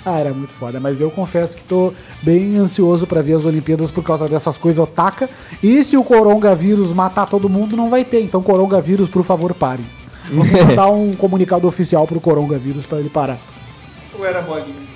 [0.04, 1.92] Ah, era muito foda, mas eu confesso que tô
[2.24, 5.30] bem ansioso pra ver as Olimpíadas por causa dessas coisas otaka.
[5.62, 8.20] E se o coronavírus matar todo mundo, não vai ter.
[8.20, 9.84] Então, coronavírus, por favor, pare.
[10.28, 13.38] Vamos mandar um comunicado oficial pro coronavírus pra ele parar.
[14.18, 14.92] Ou era bolinha?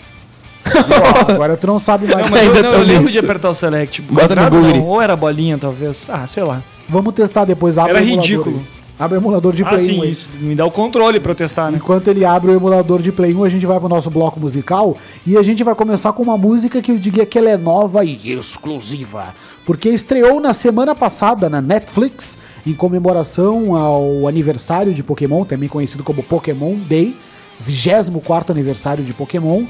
[1.29, 2.25] Agora tu não sabe mais.
[2.25, 4.03] Não, mas eu, Ainda não, tô eu lembro de apertar o select.
[4.03, 4.69] Bota no Google.
[4.77, 6.09] não, Ou era bolinha, talvez.
[6.11, 6.63] Ah, sei lá.
[6.89, 7.79] Vamos testar depois.
[7.79, 8.57] Abre Era o emulador ridículo.
[8.59, 8.77] aí.
[8.99, 10.11] Abre o emulador de Ah, Play 1 sim, aí.
[10.11, 10.31] isso.
[10.41, 11.77] Me dá o controle pra eu testar, né?
[11.77, 14.97] Enquanto ele abre o emulador de Play 1, a gente vai pro nosso bloco musical
[15.27, 18.05] e a gente vai começar com uma música que eu diria que ela é nova
[18.05, 19.35] e exclusiva.
[19.67, 26.03] Porque estreou na semana passada na Netflix, em comemoração ao aniversário de Pokémon, também conhecido
[26.03, 27.15] como Pokémon Day,
[27.61, 29.65] 24 aniversário de Pokémon,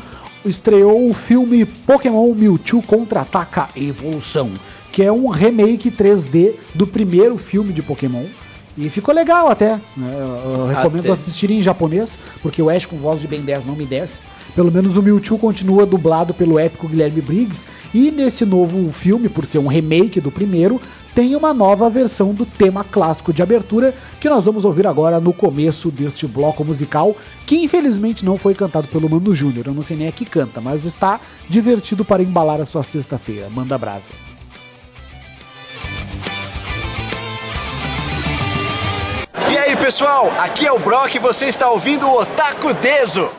[0.44, 4.50] estreou o filme Pokémon Mewtwo Contra-Ataca Evolução,
[4.92, 8.24] que é um remake 3D do primeiro filme de Pokémon.
[8.78, 9.80] E ficou legal até.
[9.96, 10.12] né?
[10.12, 11.12] Eu, eu recomendo Até.
[11.12, 14.20] assistir em japonês, porque o Ash com voz de Ben 10 não me desce.
[14.54, 17.66] Pelo menos o Mewtwo continua dublado pelo épico Guilherme Briggs.
[17.94, 20.80] E nesse novo filme, por ser um remake do primeiro,
[21.16, 25.32] tem uma nova versão do tema clássico de abertura que nós vamos ouvir agora no
[25.32, 29.66] começo deste bloco musical, que infelizmente não foi cantado pelo Mano Júnior.
[29.66, 33.48] Eu não sei nem a que canta, mas está divertido para embalar a sua sexta-feira.
[33.48, 34.10] Manda brasa.
[39.50, 40.30] E aí, pessoal?
[40.38, 43.30] Aqui é o Brock e você está ouvindo o Otaku Deso.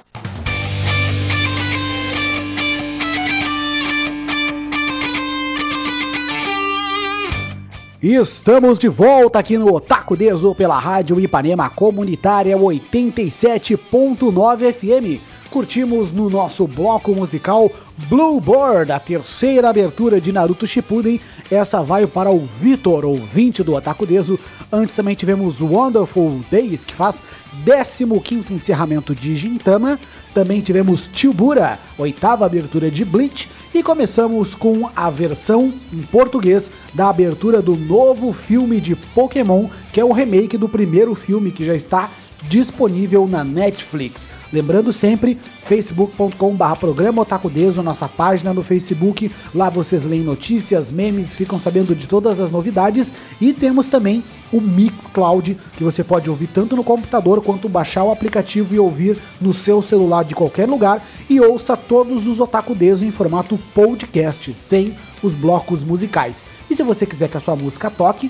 [8.02, 15.20] Estamos de volta aqui no Otaku Deso pela Rádio Ipanema Comunitária 87.9 FM.
[15.50, 17.72] Curtimos no nosso bloco musical
[18.08, 21.20] Bluebird, a terceira abertura de Naruto Shippuden.
[21.50, 24.40] Essa vai para o Vitor, ouvinte do Otaku Deso.
[24.72, 27.20] Antes também tivemos Wonderful Days, que faz
[27.68, 30.00] 15º encerramento de Gintama.
[30.34, 33.50] Também tivemos Tibura, oitava abertura de Bleach.
[33.74, 40.00] E começamos com a versão em português da abertura do novo filme de Pokémon, que
[40.00, 42.10] é o remake do primeiro filme que já está
[42.44, 44.30] disponível na Netflix.
[44.52, 49.30] Lembrando sempre, facebook.com.br programa Otaku Deso, nossa página no Facebook.
[49.54, 53.14] Lá vocês leem notícias, memes, ficam sabendo de todas as novidades.
[53.42, 58.12] E temos também o Mixcloud, que você pode ouvir tanto no computador quanto baixar o
[58.12, 61.06] aplicativo e ouvir no seu celular de qualquer lugar.
[61.30, 66.46] E ouça todos os Otaku Deso em formato podcast, sem os blocos musicais.
[66.70, 68.30] E se você quiser que a sua música toque,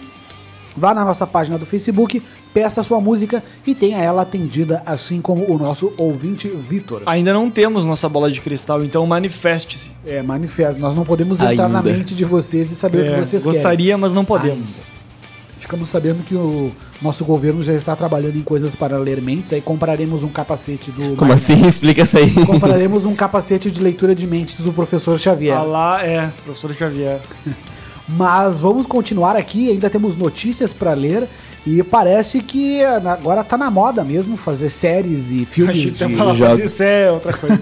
[0.79, 2.21] Vá na nossa página do Facebook,
[2.53, 7.01] peça a sua música e tenha ela atendida, assim como o nosso ouvinte Vitor.
[7.07, 9.89] Ainda não temos nossa bola de cristal, então manifeste-se.
[10.05, 10.79] É, manifesto.
[10.79, 11.91] Nós não podemos entrar na Ainda.
[11.91, 13.99] mente de vocês e saber o É, que vocês gostaria, querem.
[14.01, 14.75] mas não podemos.
[14.75, 14.96] Ainda.
[15.67, 19.59] Ficamos sabendo que o nosso governo já está trabalhando em coisas para ler mentes, aí
[19.59, 21.17] compraremos um capacete do...
[21.17, 21.59] Como assim?
[21.67, 22.33] Explica isso aí.
[22.45, 25.57] Compraremos um capacete de leitura de mentes do professor Xavier.
[25.57, 27.19] Ah lá é, professor Xavier.
[28.07, 31.27] Mas vamos continuar aqui, ainda temos notícias para ler
[31.65, 36.39] e parece que agora tá na moda mesmo fazer séries e filmes Achei de jogos.
[36.39, 37.59] fazer isso é outra coisa.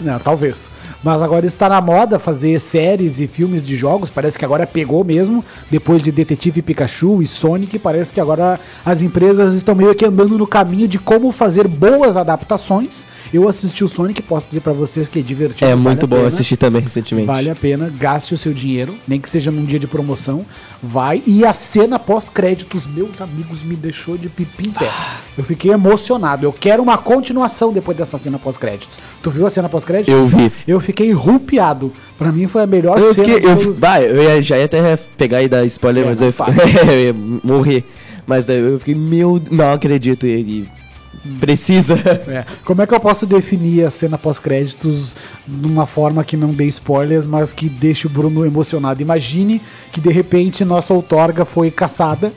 [0.00, 0.68] Não, talvez.
[1.02, 4.08] Mas agora está na moda fazer séries e filmes de jogos.
[4.08, 5.44] Parece que agora pegou mesmo.
[5.70, 10.38] Depois de Detetive Pikachu e Sonic, parece que agora as empresas estão meio que andando
[10.38, 13.04] no caminho de como fazer boas adaptações.
[13.32, 15.64] Eu assisti o Sonic, posso dizer pra vocês que é divertido.
[15.64, 16.28] É vale muito bom pena.
[16.28, 17.26] assistir também recentemente.
[17.26, 20.44] Vale a pena, gaste o seu dinheiro, nem que seja num dia de promoção.
[20.82, 21.22] Vai.
[21.26, 24.90] E a cena pós-créditos, meus amigos, me deixou de pipi em pé.
[25.38, 26.44] Eu fiquei emocionado.
[26.44, 28.98] Eu quero uma continuação depois dessa cena pós-créditos.
[29.22, 30.12] Tu viu a cena pós-créditos?
[30.12, 30.50] Eu vi.
[30.66, 31.92] Eu fiquei rupiado.
[32.18, 33.28] Pra mim foi a melhor Eu cena.
[33.28, 33.50] fiquei.
[33.50, 36.34] Eu, fi- bah, eu ia, já ia até pegar e dar spoiler, É, mas eu,
[36.88, 37.14] eu ia
[37.44, 37.84] morrer.
[38.26, 39.40] Mas daí eu fiquei, meu.
[39.52, 40.26] Não acredito.
[40.26, 40.68] E
[41.38, 41.94] precisa.
[42.28, 42.44] É.
[42.64, 46.64] Como é que eu posso definir a cena pós-créditos de uma forma que não dê
[46.66, 49.02] spoilers, mas que deixe o Bruno emocionado?
[49.02, 49.60] Imagine
[49.92, 52.32] que de repente nossa outorga foi caçada.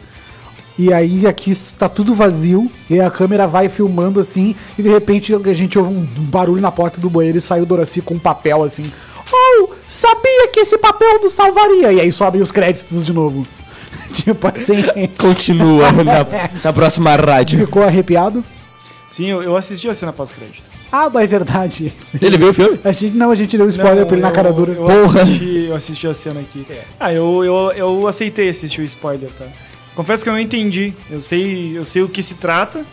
[0.78, 5.34] E aí aqui está tudo vazio, e a câmera vai filmando assim, e de repente
[5.34, 8.19] a gente ouve um barulho na porta do banheiro e sai o Doraci com um
[8.19, 8.91] papel assim.
[9.32, 11.93] Oh, sabia que esse papel nos salvaria!
[11.93, 13.48] E aí sobem os créditos de novo.
[14.12, 14.76] tipo assim.
[15.17, 16.28] Continua na,
[16.63, 17.60] na próxima rádio.
[17.60, 18.43] Ficou arrepiado?
[19.15, 20.69] Sim, eu, eu assisti a cena pós-crédito.
[20.91, 21.93] Ah, mas é verdade.
[22.21, 22.78] Ele viu o filme?
[22.84, 24.73] A gente, não, a gente deu spoiler Não, pra ele na eu- cara dura.
[24.73, 25.21] Eu Porra.
[25.21, 26.67] assisti, eu assisti a cena aqui.
[26.99, 29.45] Ah, eu, eu, eu aceitei assistir o spoiler, tá?
[29.95, 30.93] Confesso que eu não entendi.
[31.10, 32.84] Eu sei, eu sei o que se trata,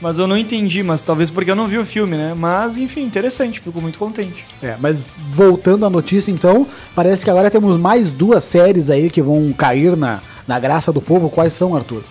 [0.00, 0.84] mas eu não entendi.
[0.84, 2.32] Mas talvez porque eu não vi o filme, né?
[2.38, 3.58] Mas, enfim, interessante.
[3.58, 4.44] Fico muito contente.
[4.62, 9.20] É, mas voltando à notícia, então, parece que agora temos mais duas séries aí que
[9.20, 11.28] vão cair na, na graça do povo.
[11.28, 12.04] Quais são, Arthur?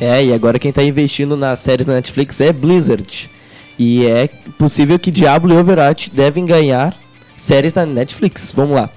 [0.00, 3.30] É, e agora quem tá investindo nas séries da Netflix é Blizzard.
[3.78, 4.28] E é
[4.58, 6.96] possível que Diablo e Overwatch devem ganhar
[7.36, 8.52] séries da Netflix.
[8.54, 8.90] Vamos lá.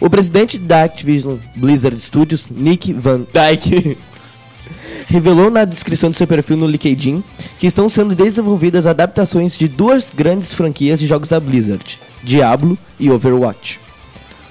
[0.00, 3.96] O presidente da Activision Blizzard Studios, Nick Van Dyke,
[5.08, 7.22] revelou na descrição do seu perfil no LinkedIn
[7.58, 13.10] que estão sendo desenvolvidas adaptações de duas grandes franquias de jogos da Blizzard, Diablo e
[13.10, 13.85] Overwatch.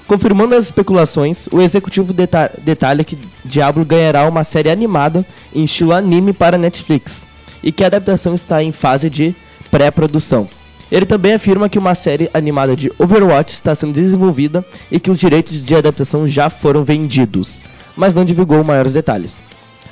[0.07, 5.93] Confirmando as especulações, o executivo deta- detalha que Diablo ganhará uma série animada em estilo
[5.93, 7.25] anime para Netflix
[7.63, 9.35] e que a adaptação está em fase de
[9.71, 10.47] pré-produção.
[10.91, 15.19] Ele também afirma que uma série animada de Overwatch está sendo desenvolvida e que os
[15.19, 17.59] direitos de adaptação já foram vendidos,
[17.97, 19.41] mas não divulgou maiores detalhes.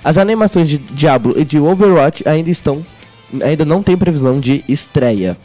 [0.04, 2.86] As animações de Diablo e de Overwatch ainda estão
[3.44, 5.36] ainda não tem previsão de estreia.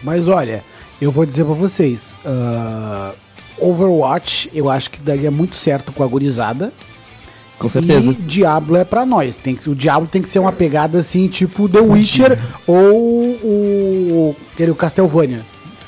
[0.00, 0.62] Mas olha,
[1.00, 3.12] eu vou dizer pra vocês: ah,
[3.58, 6.72] Overwatch, eu acho que daria muito certo com a gurizada.
[7.58, 8.12] Com certeza.
[8.12, 9.36] E Diablo é pra nós.
[9.36, 12.76] Tem que, o Diablo tem que ser uma pegada assim, tipo The Witcher ou
[13.42, 15.40] o, o Castlevania.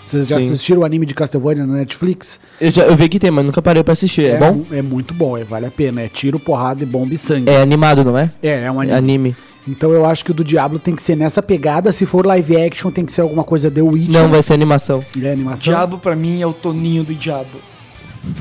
[0.09, 0.46] Vocês já Sim.
[0.46, 2.40] assistiram o anime de Castlevania na Netflix?
[2.59, 4.24] Eu, já, eu vi que tem, mas nunca parei pra assistir.
[4.24, 4.64] É, bom?
[4.72, 6.00] É muito bom, é, vale a pena.
[6.00, 7.50] É tiro, porrada e bomba e sangue.
[7.50, 8.33] É animado, não é?
[8.42, 8.96] É, é um anime.
[8.96, 9.37] Anime.
[9.68, 11.92] Então eu acho que o do Diablo tem que ser nessa pegada.
[11.92, 14.12] Se for live action, tem que ser alguma coisa The Witcher.
[14.12, 15.04] Não, vai ser animação.
[15.22, 15.64] É animação.
[15.64, 17.59] Diabo, pra mim, é o Toninho do Diabo.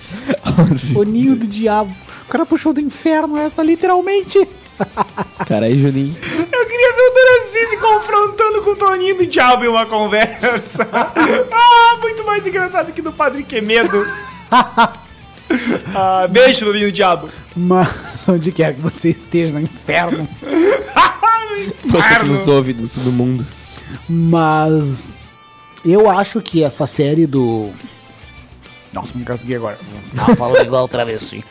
[0.95, 1.95] O ninho do diabo.
[2.27, 4.47] O cara puxou do inferno essa, literalmente.
[5.47, 6.15] Caralho, Juninho.
[6.17, 10.89] Eu queria ver o Duraci se confrontando com o Toninho do Diabo em uma conversa.
[10.93, 14.07] ah, muito mais engraçado que do Padre Quemedo.
[15.95, 17.29] Ah, beijo, Toninho do Diabo.
[17.57, 17.89] Mas
[18.29, 20.29] onde quer que você esteja no inferno.
[21.85, 23.47] Você que nos ouve do do mundo.
[24.09, 25.13] Mas
[25.85, 27.71] eu acho que essa série do.
[28.93, 29.79] Nossa, me consegui agora.
[30.17, 31.43] Tava falando igual outra vez, sim.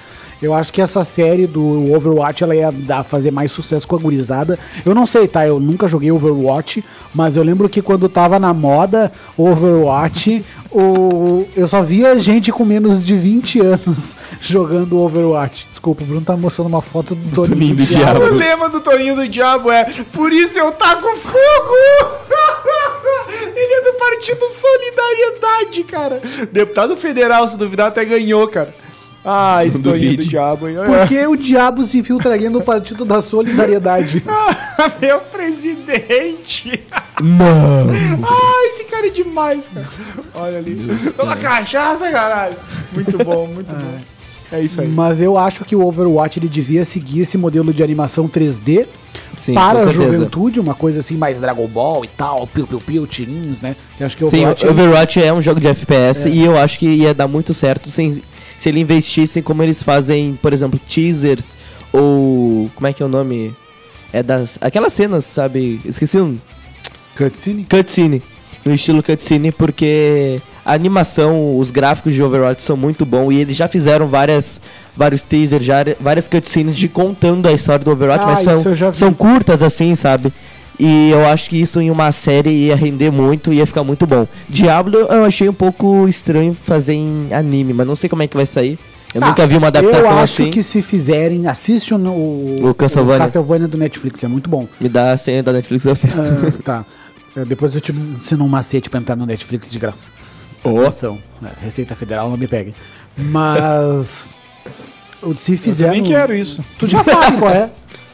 [0.41, 3.99] Eu acho que essa série do Overwatch ela ia dar, fazer mais sucesso com a
[3.99, 4.57] gurizada.
[4.83, 5.45] Eu não sei, tá?
[5.45, 11.45] Eu nunca joguei Overwatch, mas eu lembro que quando tava na moda Overwatch, o...
[11.55, 15.67] eu só via gente com menos de 20 anos jogando Overwatch.
[15.69, 18.19] Desculpa, o Bruno tá mostrando uma foto do Toninho Toninho do do Diabo.
[18.19, 18.33] Diabo.
[18.33, 21.75] O lema do Toninho do Diabo é Por isso eu taco fogo!
[23.55, 26.21] Ele é do Partido Solidariedade, cara.
[26.51, 28.73] Deputado federal, se duvidar, até ganhou, cara.
[29.23, 30.25] Ah, esse Não Toninho do.
[30.25, 30.77] Diabo, hein?
[30.85, 34.23] Por que o diabo se infiltraria no Partido da Solidariedade?
[34.99, 36.83] Meu presidente!
[37.21, 38.27] Não!
[38.27, 39.87] Ah, esse cara é demais, cara.
[40.33, 40.87] Olha ali.
[41.15, 42.55] Toma cachaça, caralho.
[42.93, 43.99] Muito bom, muito bom.
[44.51, 44.87] É isso aí.
[44.87, 48.85] Mas eu acho que o Overwatch ele devia seguir esse modelo de animação 3D
[49.33, 53.07] Sim, para a juventude, uma coisa assim mais Dragon Ball e tal, piu piu piu,
[53.07, 53.77] tirinhos, né?
[53.97, 56.77] Eu acho que o Sim, Overwatch, Overwatch é um jogo de FPS e eu acho
[56.79, 58.21] que ia dar muito certo sem,
[58.61, 61.57] se ele investissem como eles fazem, por exemplo, teasers
[61.91, 62.69] ou.
[62.75, 63.55] Como é que é o nome?
[64.13, 64.59] É das.
[64.61, 65.81] Aquelas cenas, sabe?
[65.83, 66.37] Esqueci um.
[67.17, 67.65] cutscene.
[67.67, 68.21] Cutscene.
[68.63, 73.57] No estilo cutscene, porque a animação, os gráficos de Overwatch são muito bons e eles
[73.57, 74.61] já fizeram várias,
[74.95, 79.11] vários teasers, já, várias cutscenes de contando a história do Overwatch, Ah, mas são, são
[79.11, 80.31] curtas assim, sabe?
[80.83, 84.27] E eu acho que isso em uma série ia render muito, ia ficar muito bom.
[84.49, 88.35] Diablo eu achei um pouco estranho fazer em anime, mas não sei como é que
[88.35, 88.79] vai sair.
[89.13, 90.49] Eu Ah, nunca vi uma adaptação Eu acho assim.
[90.51, 93.19] que se fizerem, assiste o, o, O Castlevania.
[93.19, 94.67] Castlevania do Netflix, é muito bom.
[94.79, 96.21] Me dá a senha da Netflix eu assisto.
[96.21, 96.85] Ah, tá.
[97.35, 100.09] É, Depois eu te ensino um macete pra entrar no Netflix de graça.
[100.63, 100.81] Ó.
[100.85, 102.73] Atenção, né, Receita Federal, não me pegue.
[103.17, 104.29] Mas.
[105.35, 105.87] Se fizer.
[105.87, 106.63] também quero isso.
[106.79, 107.69] Tu já sabe qual é.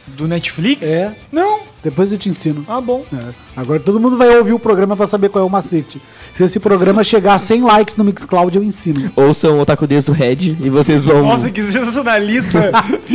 [0.08, 0.86] Do Netflix?
[0.86, 1.14] É.
[1.32, 1.60] Não.
[1.82, 2.64] Depois eu te ensino.
[2.68, 3.04] Ah, bom.
[3.12, 3.18] É.
[3.56, 6.00] Agora todo mundo vai ouvir o programa pra saber qual é o macete.
[6.34, 9.10] Se esse programa chegar a 100 likes no Mixcloud, eu ensino.
[9.16, 11.22] Ouçam o Otaku Desu Red e vocês vão.
[11.22, 12.72] Nossa, que sensacionalista.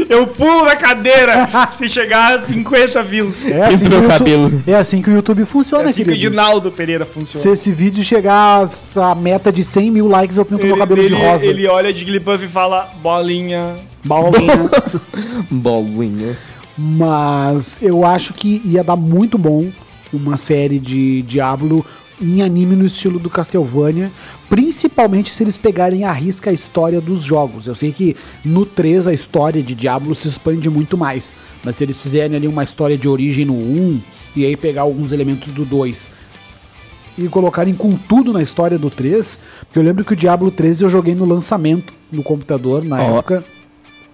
[0.09, 1.47] Eu pulo da cadeira
[1.77, 3.45] se chegar a 50 views.
[3.45, 4.63] É assim, que Entrou o YouTube, cabelo.
[4.65, 6.29] é assim que o YouTube É funciona, assim que o querido.
[6.31, 7.43] Dinaldo Pereira funciona.
[7.43, 11.13] Se esse vídeo chegar a meta de 100 mil likes, eu pinto meu cabelo de
[11.13, 11.45] ele- rosa.
[11.45, 13.75] ele olha de Jigglypuff e fala, bolinha.
[14.05, 14.69] Bolinha.
[15.51, 16.37] Bolinha.
[16.77, 19.71] Mas eu acho que ia dar muito bom
[20.11, 21.85] uma série de Diablo
[22.21, 24.11] em anime no estilo do Castlevania,
[24.49, 27.67] principalmente se eles pegarem a risca a história dos jogos.
[27.67, 31.33] Eu sei que no 3 a história de Diablo se expande muito mais,
[31.63, 34.01] mas se eles fizerem ali uma história de origem no 1
[34.35, 36.09] e aí pegar alguns elementos do 2
[37.17, 40.81] e colocarem com tudo na história do 3, porque eu lembro que o Diablo 3
[40.81, 43.17] eu joguei no lançamento no computador na Ó.
[43.17, 43.43] época.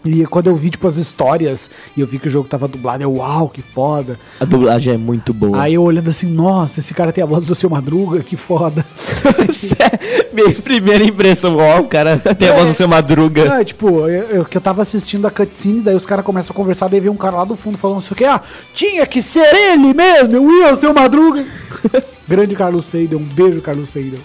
[0.06, 3.04] E quando eu vi, tipo, as histórias e eu vi que o jogo tava dublado,
[3.04, 4.18] eu, uau, que foda.
[4.40, 5.62] A dublagem é muito boa.
[5.62, 8.86] Aí eu olhando assim, nossa, esse cara tem a voz do seu Madruga, que foda.
[10.32, 13.60] Minha primeira impressão, ó, o cara tem a voz do seu Madruga.
[13.60, 16.56] É, tipo, eu, eu- que eu tava assistindo a cutscene, daí os caras começam a
[16.56, 18.42] conversar, daí vem um cara lá do fundo falando isso aqui, ah,
[18.74, 21.44] tinha que ser ele mesmo, eu ia, o seu Madruga.
[22.28, 24.20] Grande Carlos Seidel, um beijo, Carlos Seidel.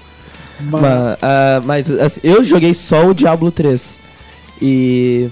[0.61, 3.99] Mas, Mas, ah, mas assim, eu joguei só o Diablo 3.
[4.63, 5.29] E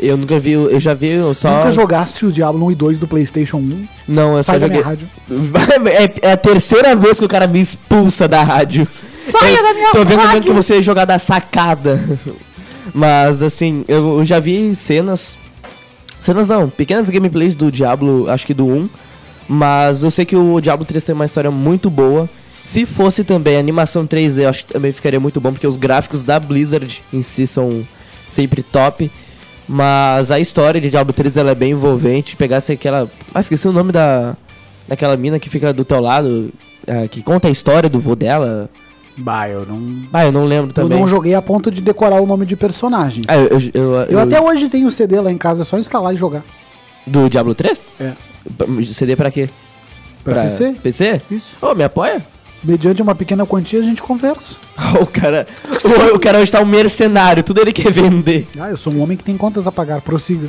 [0.00, 1.56] eu nunca vi, eu já vi eu só.
[1.58, 3.88] nunca jogaste o Diablo 1 e 2 do Playstation 1?
[4.08, 4.78] Não, eu só Sai da joguei.
[4.82, 5.08] minha rádio.
[6.22, 8.86] É, é a terceira vez que o cara me expulsa da rádio.
[9.14, 10.42] Saia Eu da minha Tô vendo rádio!
[10.42, 12.00] que você jogar da sacada.
[12.94, 15.38] Mas assim, eu eu já vi cenas.
[16.22, 18.88] Cenas não, pequenas gameplays do Diablo, acho que do 1.
[19.48, 22.28] Mas eu sei que o Diablo 3 tem uma história muito boa.
[22.62, 26.22] Se fosse também animação 3D, eu acho que também ficaria muito bom, porque os gráficos
[26.22, 27.86] da Blizzard em si são
[28.26, 29.10] sempre top.
[29.68, 32.36] Mas a história de Diablo 3 ela é bem envolvente.
[32.36, 33.10] Pegasse aquela.
[33.34, 34.34] Ah, esqueci o nome da.
[34.88, 36.50] Daquela mina que fica do teu lado,
[36.86, 38.70] ah, que conta a história do vô dela.
[39.18, 40.02] Bah, eu não.
[40.12, 40.92] Ah, eu não lembro também.
[40.96, 43.24] Eu não joguei a ponto de decorar o nome de personagem.
[43.28, 45.64] Ah, eu, eu, eu, Eu eu- até hoje tenho o CD lá em casa, é
[45.64, 46.42] só instalar e jogar.
[47.06, 47.94] Do Diablo 3?
[48.00, 48.12] É.
[48.94, 49.50] CD pra quê?
[50.24, 50.74] Pra PC?
[50.82, 51.20] PC?
[51.30, 51.56] Isso.
[51.60, 52.24] Ô, me apoia?
[52.62, 54.56] Mediante uma pequena quantia, a gente conversa.
[55.00, 55.46] o cara.
[56.12, 58.48] o, o cara hoje tá um mercenário, tudo ele quer vender.
[58.58, 60.48] Ah, eu sou um homem que tem contas a pagar, prossiga.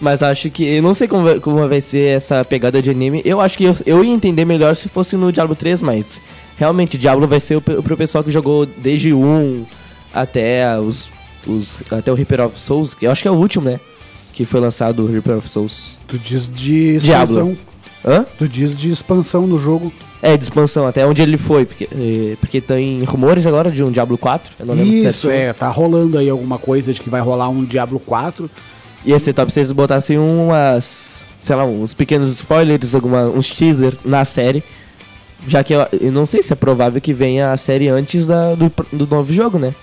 [0.00, 0.64] Mas acho que.
[0.64, 3.22] Eu não sei como vai, como vai ser essa pegada de anime.
[3.24, 6.20] Eu acho que eu, eu ia entender melhor se fosse no Diablo 3, mas.
[6.56, 9.66] Realmente, Diablo vai ser o, pro pessoal que jogou desde o 1
[10.14, 11.10] até os,
[11.46, 11.82] os.
[11.90, 13.80] Até o Reaper of Souls, que eu acho que é o último, né?
[14.32, 15.96] Que foi lançado o Reaper of Souls.
[16.06, 17.56] Tu diz de Diablo.
[18.06, 18.24] Hã?
[18.38, 19.92] Tu diz de expansão do jogo.
[20.22, 21.66] É, de expansão, até onde ele foi.
[21.66, 24.52] Porque, eh, porque tem rumores agora de um Diablo 4.
[24.60, 27.48] Eu não lembro se Isso, é, tá rolando aí alguma coisa de que vai rolar
[27.48, 28.48] um Diablo 4.
[29.04, 31.24] Ia ser top se eles botassem umas.
[31.40, 34.62] Sei lá, uns pequenos spoilers, alguma, uns teaser na série.
[35.46, 38.54] Já que eu, eu não sei se é provável que venha a série antes da,
[38.54, 39.74] do, do novo jogo, né?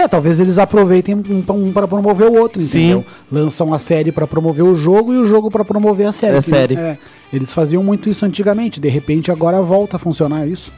[0.00, 2.78] É, talvez eles aproveitem um, um para promover o outro, Sim.
[2.78, 3.04] entendeu?
[3.30, 6.36] Lançam a série pra promover o jogo e o jogo pra promover a série.
[6.36, 6.74] É Que- série.
[6.76, 6.98] é,
[7.32, 10.72] eles faziam muito isso antigamente, de repente agora volta a funcionar isso.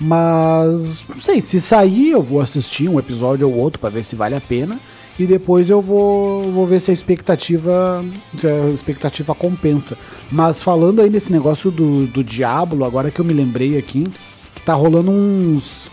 [0.00, 4.14] Mas, não sei, se sair eu vou assistir um episódio ou outro pra ver se
[4.16, 4.78] vale a pena.
[5.18, 8.04] E depois eu vou, vou ver se a expectativa
[8.36, 9.98] se a expectativa compensa.
[10.30, 14.06] Mas falando aí nesse negócio do, do Diablo, agora que eu me lembrei aqui,
[14.54, 15.90] que tá rolando uns,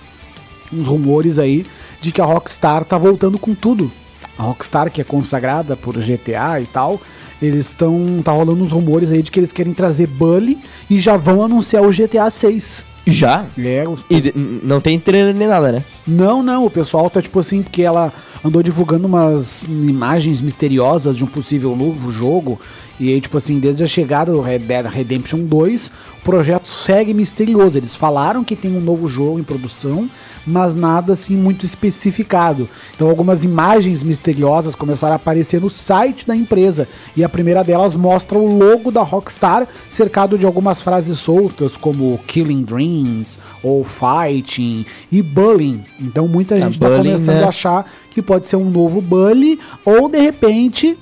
[0.71, 1.65] uns rumores aí
[2.05, 3.91] de que a Rockstar tá voltando com tudo.
[4.37, 7.01] A Rockstar, que é consagrada por GTA e tal,
[7.41, 8.21] eles estão.
[8.23, 10.57] tá rolando uns rumores aí de que eles querem trazer Bully
[10.89, 12.85] e já vão anunciar o GTA 6.
[13.07, 13.45] Já?
[13.57, 15.83] É, os- E não tem trailer nem nada, né?
[16.07, 18.11] Não, não, o pessoal tá tipo assim, porque ela
[18.43, 22.59] andou divulgando umas imagens misteriosas de um possível novo jogo.
[22.99, 27.13] E aí, tipo assim, desde a chegada do Red Dead Redemption 2, o projeto segue
[27.13, 27.77] misterioso.
[27.77, 30.09] Eles falaram que tem um novo jogo em produção,
[30.47, 32.69] mas nada assim muito especificado.
[32.95, 36.87] Então, algumas imagens misteriosas começaram a aparecer no site da empresa.
[37.17, 42.17] E a primeira delas mostra o logo da Rockstar, cercado de algumas frases soltas, como
[42.25, 45.83] Killing Dreams, ou Fighting e Bullying.
[45.99, 47.43] Então, muita Ah, gente tá Bullying, começando né?
[47.43, 50.97] a achar que pode ser um novo Bully, ou de repente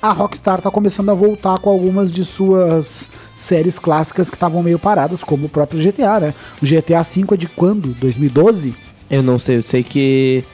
[0.00, 4.78] a Rockstar tá começando a voltar com algumas de suas séries clássicas que estavam meio
[4.78, 6.34] paradas, como o próprio GTA, né?
[6.62, 7.94] O GTA V é de quando?
[7.94, 8.74] 2012?
[9.10, 10.44] Eu não sei, eu sei que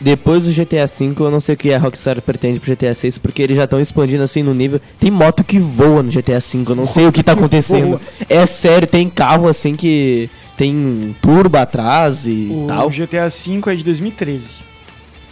[0.00, 3.18] depois do GTA V, eu não sei o que a Rockstar pretende pro GTA 6,
[3.18, 4.80] porque eles já estão expandindo assim no nível.
[4.98, 8.00] Tem moto que voa no GTA V, eu não sei o que tá acontecendo.
[8.28, 12.88] É sério, tem carro assim que tem turbo atrás e O tal.
[12.90, 14.69] GTA V é de 2013.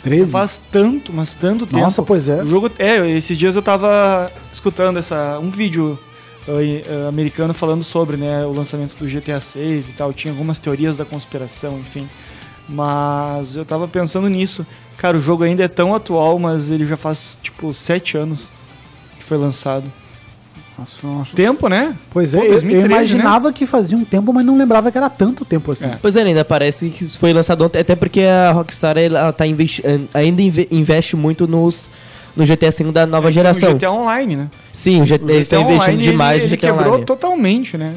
[0.02, 0.32] 13?
[0.32, 1.80] Faz tanto, mas tanto tempo.
[1.80, 2.42] Nossa, pois é.
[2.42, 5.98] O jogo, é, esses dias eu tava escutando essa, um vídeo
[6.46, 10.12] uh, americano falando sobre né, o lançamento do GTA 6 e tal.
[10.12, 12.08] Tinha algumas teorias da conspiração, enfim.
[12.68, 14.66] Mas eu tava pensando nisso.
[14.96, 18.50] Cara, o jogo ainda é tão atual, mas ele já faz tipo sete anos
[19.18, 19.90] que foi lançado.
[20.78, 21.34] Nossa.
[21.34, 21.94] Tempo, né?
[22.10, 24.98] Pois é, Pô, eu- 2013, eu imaginava que fazia um tempo, mas não lembrava que
[24.98, 25.86] era tanto tempo assim.
[25.86, 25.98] É.
[26.00, 29.82] Pois é, ainda parece que foi lançado ontem, até porque a Rockstar ela tá investi
[30.14, 31.90] ainda inve- investe muito nos
[32.36, 33.70] no GTA V da nova geração.
[33.72, 34.48] O GTA Online, né?
[34.72, 36.88] Sim, o G- O eles estão GTA investindo Online, demais ele, no ele GTA quebrou
[36.90, 37.04] Online.
[37.04, 37.92] totalmente, né?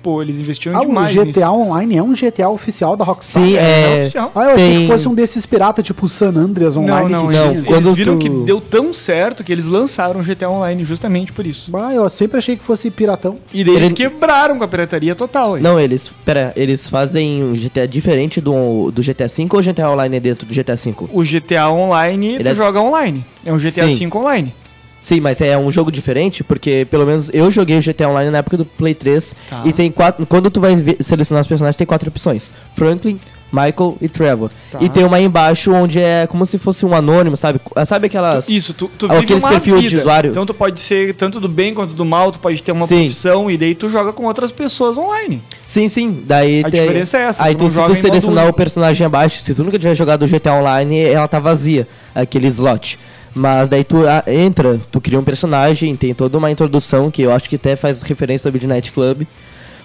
[0.00, 1.44] Tipo, eles investiram Ah, o demais GTA nisso.
[1.52, 3.42] Online é um GTA oficial da Rockstar?
[3.44, 3.60] Sim, É
[3.98, 4.00] é.
[4.00, 4.32] oficial.
[4.34, 7.30] Ah, eu achei Tem- que fosse um desses piratas, tipo San Andreas Online não, não,
[7.30, 10.22] que não, eles, quando eles viram tu- que deu tão certo que eles lançaram o
[10.22, 11.70] GTA Online justamente por isso.
[11.76, 13.36] Ah, eu sempre achei que fosse piratão.
[13.52, 15.56] E daí eles Ele- quebraram com a pirataria total.
[15.56, 15.62] aí.
[15.62, 16.10] Não, eles.
[16.24, 20.20] Pera, eles fazem um GTA diferente do, do GTA V ou o GTA Online é
[20.20, 20.94] dentro do GTA V?
[21.12, 23.22] O GTA Online, Ele tu é- joga online.
[23.44, 24.08] É um GTA Sim.
[24.08, 24.54] V online.
[25.00, 28.38] Sim, mas é um jogo diferente, porque pelo menos eu joguei o GTA Online na
[28.38, 29.62] época do Play 3 Tá.
[29.64, 30.26] e tem quatro.
[30.26, 33.18] Quando tu vai ver- selecionar os personagens, tem quatro opções: Franklin,
[33.50, 34.50] Michael e Trevor.
[34.70, 34.78] Tá.
[34.80, 37.60] E tem uma aí embaixo onde é como se fosse um anônimo, sabe?
[37.86, 38.48] Sabe aquelas.
[38.48, 40.30] Isso, tu, tu Ah, vive aqueles perfil de usuário.
[40.30, 42.96] Então tu pode ser tanto do bem quanto do mal, tu pode ter uma Sim.
[43.04, 45.42] profissão e daí tu joga com outras pessoas online.
[45.64, 46.22] Sim, sim.
[46.26, 49.42] Daí A tem- diferença é essa, Aí tu tu, se tu selecionar o personagem abaixo,
[49.42, 52.98] se tu nunca tiver jogado o GTA Online, ela tá vazia, aquele slot.
[53.34, 57.32] Mas daí tu ah, entra, tu cria um personagem, tem toda uma introdução que eu
[57.32, 59.22] acho que até faz referência ao Midnight Club.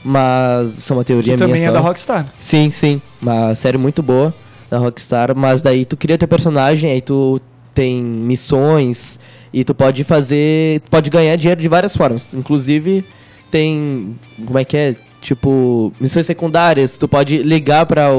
[0.03, 1.73] Mas isso é uma teoria Que minha também é só.
[1.73, 2.25] da Rockstar.
[2.39, 3.01] Sim, sim.
[3.21, 4.34] Uma série muito boa
[4.69, 5.36] da Rockstar.
[5.36, 7.39] Mas daí tu cria teu personagem, aí tu
[7.73, 9.19] tem missões
[9.51, 10.81] e tu pode fazer.
[10.91, 12.29] Pode ganhar dinheiro de várias formas.
[12.34, 13.03] Inclusive,
[13.49, 14.15] tem.
[14.45, 14.95] Como é que é?
[15.21, 16.97] Tipo, missões secundárias.
[16.97, 18.10] Tu pode ligar para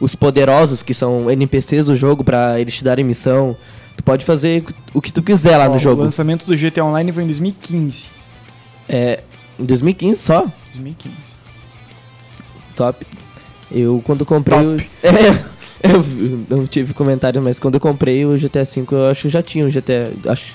[0.00, 3.56] os poderosos, que são NPCs do jogo, pra eles te darem missão.
[4.02, 6.02] Tu pode fazer o que tu quiser lá Ó, no O jogo.
[6.02, 8.06] lançamento do GTA Online foi em 2015.
[8.88, 9.20] É.
[9.60, 10.40] Em 2015 só?
[10.74, 11.14] 2015.
[12.74, 13.06] Top.
[13.70, 14.76] Eu quando comprei o.
[15.84, 19.28] É, eu não tive comentário, mas quando eu comprei o GTA V, eu acho que
[19.28, 20.12] já tinha o GTA.
[20.30, 20.52] Acho,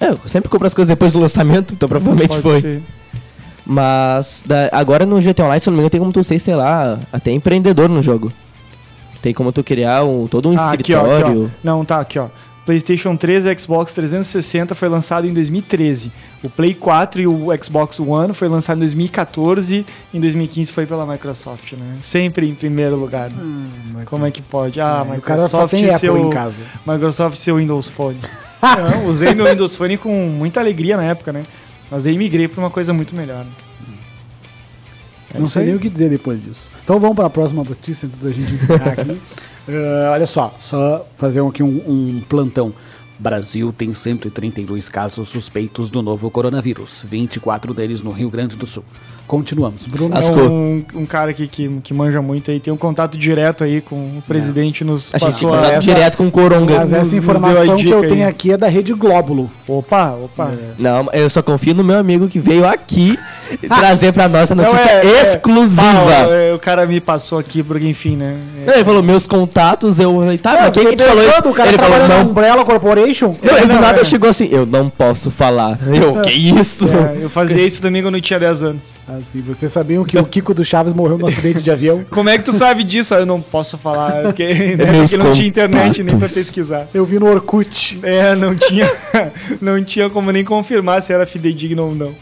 [0.00, 2.60] é, eu sempre compro as coisas depois do lançamento, então provavelmente foi.
[2.62, 2.82] ser.
[3.66, 6.38] Mas da- agora no GTA Online, se eu não me engano, tem como tu ser,
[6.38, 8.32] sei lá, até empreendedor no jogo.
[9.20, 11.26] Tem como tu criar um, todo um Ah, aqui, ó, escritório.
[11.44, 11.58] aqui, ó.
[11.62, 12.28] Não, tá aqui, ó.
[12.64, 16.10] PlayStation 3 e Xbox 360 foi lançado em 2013.
[16.42, 19.84] O Play 4 e o Xbox One foi lançado em 2014.
[20.12, 21.98] Em 2015 foi pela Microsoft, né?
[22.00, 23.30] Sempre em primeiro lugar.
[24.06, 24.80] Como é que pode?
[24.80, 26.62] Ah, o cara só Microsoft tem Apple seu, em casa.
[26.86, 28.18] Microsoft seu Windows Phone.
[28.62, 31.42] Não, usei meu Windows Phone com muita alegria na época, né?
[31.90, 33.44] Mas daí migrei pra uma coisa muito melhor.
[35.34, 36.70] É Não sei nem o que dizer depois disso.
[36.82, 39.20] Então vamos para a próxima notícia antes da gente encerrar aqui.
[39.66, 42.72] Eh, olha só, só fazer aqui um, um plantão.
[43.18, 48.84] Brasil tem 132 casos suspeitos do novo coronavírus, 24 deles no Rio Grande do Sul.
[49.36, 49.86] Continuamos.
[49.86, 53.16] Bruno, As- É um, um cara aqui que, que manja muito aí, tem um contato
[53.18, 55.72] direto aí com o presidente, nos A gente passou contato a...
[55.72, 56.78] essa- direto com o Coronga.
[56.78, 58.08] mas nos- essa informação deu a que dica eu aí.
[58.08, 59.50] tenho aqui é da Rede Glóbulo.
[59.66, 60.50] Opa, opa.
[60.78, 63.18] Não, eu só confio no meu amigo que veio aqui
[63.68, 65.82] trazer pra nós a notícia é- é- exclusiva.
[65.82, 68.36] Paulo, é, o cara me passou aqui, porque enfim, né?
[68.62, 71.48] É, Não, ele falou meus contatos, eu falei, tá, mas quem que te falou isso?
[71.48, 72.30] O cara Ele falou, trabalha na não.
[72.30, 73.34] Umbrella Corporation?
[73.42, 74.04] Não, ele do nada é.
[74.04, 75.78] chegou assim, eu não posso falar.
[75.94, 76.88] Eu, que isso?
[76.88, 78.94] é, eu fazia isso também quando eu tinha 10 anos.
[79.24, 82.04] Assim, vocês sabiam que o Kiko do Chaves morreu no acidente de avião?
[82.10, 83.14] Como é que tu sabe disso?
[83.14, 86.88] Ah, Eu não posso falar, porque, né, Meus porque não tinha internet nem pra pesquisar.
[86.92, 87.98] Eu vi no Orkut.
[88.02, 88.90] É, não tinha,
[89.62, 92.14] não tinha como nem confirmar se era fidedigno ou não.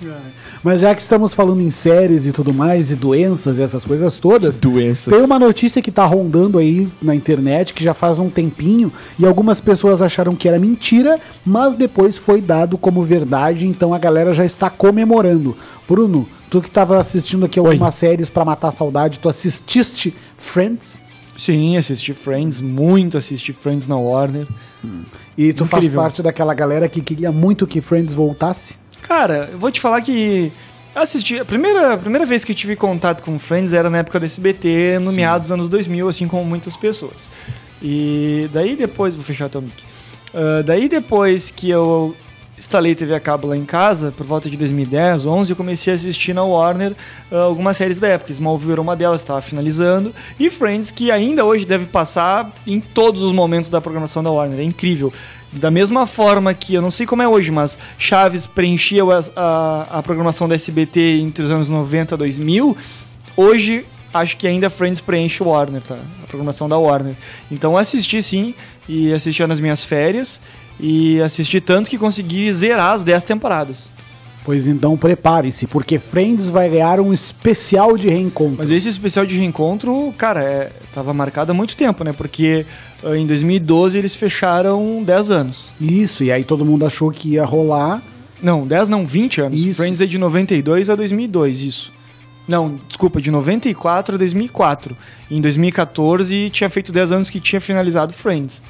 [0.62, 4.18] Mas já que estamos falando em séries e tudo mais, e doenças e essas coisas
[4.18, 5.12] todas, Doenças.
[5.12, 9.26] tem uma notícia que tá rondando aí na internet que já faz um tempinho e
[9.26, 14.32] algumas pessoas acharam que era mentira, mas depois foi dado como verdade, então a galera
[14.32, 15.56] já está comemorando.
[15.88, 21.02] Bruno, tu que tava assistindo aqui algumas séries pra matar a saudade, tu assististe Friends?
[21.36, 24.46] Sim, assisti Friends, muito assisti Friends na Warner.
[25.36, 26.02] E tu faz Incrível.
[26.02, 28.80] parte daquela galera que queria muito que Friends voltasse?
[29.02, 30.52] Cara, eu vou te falar que
[30.94, 31.38] assisti.
[31.38, 34.24] A primeira, a primeira vez que eu tive contato com Friends era na época do
[34.24, 37.28] SBT, no meados dos anos 2000, assim como muitas pessoas.
[37.82, 39.14] E daí depois.
[39.14, 39.82] Vou fechar até o mic.
[40.34, 42.14] Ah, daí depois que eu
[42.56, 45.96] instalei TV a cabo lá em casa, por volta de 2010, 11, eu comecei a
[45.96, 46.94] assistir na Warner
[47.30, 48.32] ah, algumas séries da época.
[48.32, 50.14] Smallville era uma delas, estava finalizando.
[50.38, 54.60] E Friends, que ainda hoje deve passar em todos os momentos da programação da Warner.
[54.60, 55.12] É incrível.
[55.52, 59.86] Da mesma forma que, eu não sei como é hoje, mas Chaves preenchia o- a,
[59.98, 62.76] a programação da SBT entre os anos 90 e 2000,
[63.36, 63.84] hoje
[64.14, 65.98] acho que ainda Friends preenche o Warner, tá?
[66.22, 67.14] A programação da Warner.
[67.50, 68.54] Então eu assisti sim,
[68.88, 70.40] e assisti nas minhas férias,
[70.80, 73.92] e assisti tanto que consegui zerar as 10 temporadas.
[74.44, 78.56] Pois então prepare-se, porque Friends vai ganhar um especial de reencontro.
[78.58, 82.12] Mas esse especial de reencontro, cara, é, tava marcado há muito tempo, né?
[82.12, 82.66] Porque
[83.04, 85.70] ah, em 2012 eles fecharam 10 anos.
[85.80, 88.02] Isso, e aí todo mundo achou que ia rolar.
[88.42, 89.58] Não, 10 não, 20 anos.
[89.58, 89.74] Isso.
[89.76, 91.92] Friends é de 92 a 2002, isso.
[92.46, 94.96] Não, desculpa, de 94 a 2004.
[95.30, 98.60] Em 2014 tinha feito 10 anos que tinha finalizado Friends.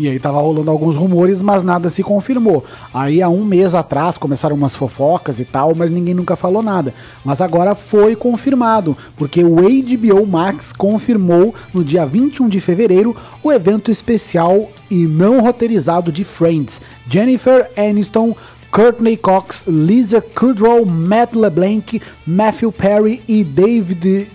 [0.00, 2.64] E aí tava rolando alguns rumores, mas nada se confirmou.
[2.92, 6.94] Aí há um mês atrás começaram umas fofocas e tal, mas ninguém nunca falou nada.
[7.22, 13.52] Mas agora foi confirmado, porque o HBO Max confirmou no dia 21 de fevereiro o
[13.52, 16.80] evento especial e não roteirizado de Friends.
[17.06, 18.34] Jennifer Aniston,
[18.70, 24.28] Courtney Cox, Lisa Kudrow, Matt LeBlanc, Matthew Perry e David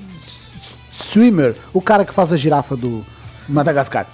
[0.92, 3.04] Swimmer, o cara que faz a girafa do
[3.50, 4.06] Madagascar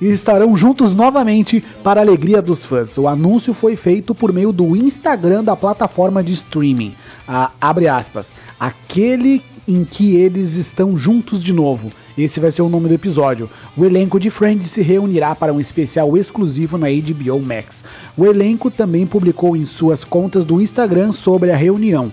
[0.00, 2.96] e estarão juntos novamente para a alegria dos fãs.
[2.96, 6.94] O anúncio foi feito por meio do Instagram da plataforma de streaming.
[7.28, 8.34] Ah, abre aspas.
[8.58, 11.90] Aquele em que eles estão juntos de novo.
[12.18, 13.48] Esse vai ser o nome do episódio.
[13.76, 17.84] O elenco de Friends se reunirá para um especial exclusivo na HBO Max.
[18.16, 22.12] O elenco também publicou em suas contas do Instagram sobre a reunião.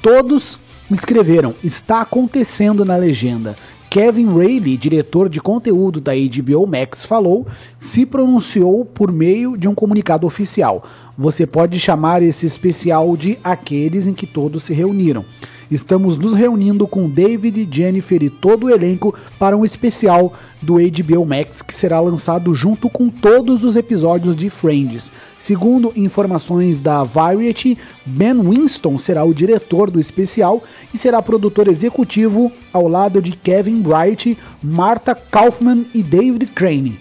[0.00, 0.60] Todos
[0.90, 3.56] escreveram: está acontecendo na legenda.
[3.94, 7.46] Kevin Rayleigh, diretor de conteúdo da HBO Max, falou,
[7.78, 10.82] se pronunciou por meio de um comunicado oficial.
[11.16, 15.24] Você pode chamar esse especial de aqueles em que todos se reuniram.
[15.70, 21.26] Estamos nos reunindo com David, Jennifer e todo o elenco para um especial do HBO
[21.26, 25.10] Max que será lançado junto com todos os episódios de Friends.
[25.38, 30.62] Segundo informações da Variety, Ben Winston será o diretor do especial
[30.92, 36.98] e será produtor executivo ao lado de Kevin Bright, Martha Kaufman e David Crane.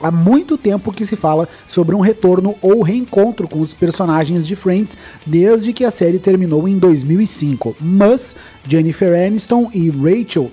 [0.00, 4.54] Há muito tempo que se fala sobre um retorno ou reencontro com os personagens de
[4.54, 7.76] Friends desde que a série terminou em 2005.
[7.80, 8.36] Mas
[8.68, 10.50] Jennifer Aniston e Rachel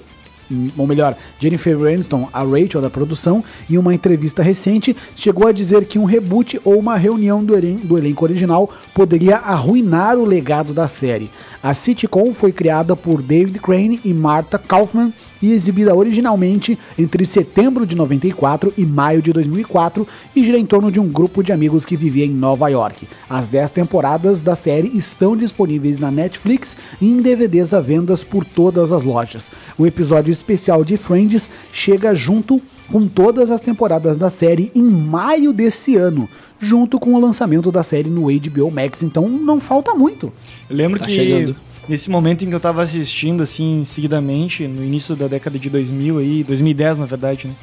[0.77, 5.85] ou melhor, Jennifer Aniston, a Rachel da produção, em uma entrevista recente, chegou a dizer
[5.85, 10.73] que um reboot ou uma reunião do, elen do elenco original poderia arruinar o legado
[10.73, 11.29] da série.
[11.61, 17.85] A sitcom foi criada por David Crane e Martha Kaufman e exibida originalmente entre setembro
[17.85, 21.85] de 94 e maio de 2004 e gira em torno de um grupo de amigos
[21.85, 23.07] que vivia em Nova York.
[23.29, 28.45] As 10 temporadas da série estão disponíveis na Netflix e em DVDs à vendas por
[28.45, 29.51] todas as lojas.
[29.77, 32.61] O episódio especial de Friends chega junto
[32.91, 36.29] com todas as temporadas da série em maio desse ano,
[36.59, 40.31] junto com o lançamento da série no HBO Max, então não falta muito.
[40.69, 41.55] Eu lembro Tá que chegando.
[41.87, 46.19] Nesse momento em que eu tava assistindo, assim, seguidamente, no início da década de 2000
[46.19, 47.53] aí, 2010 na verdade, né?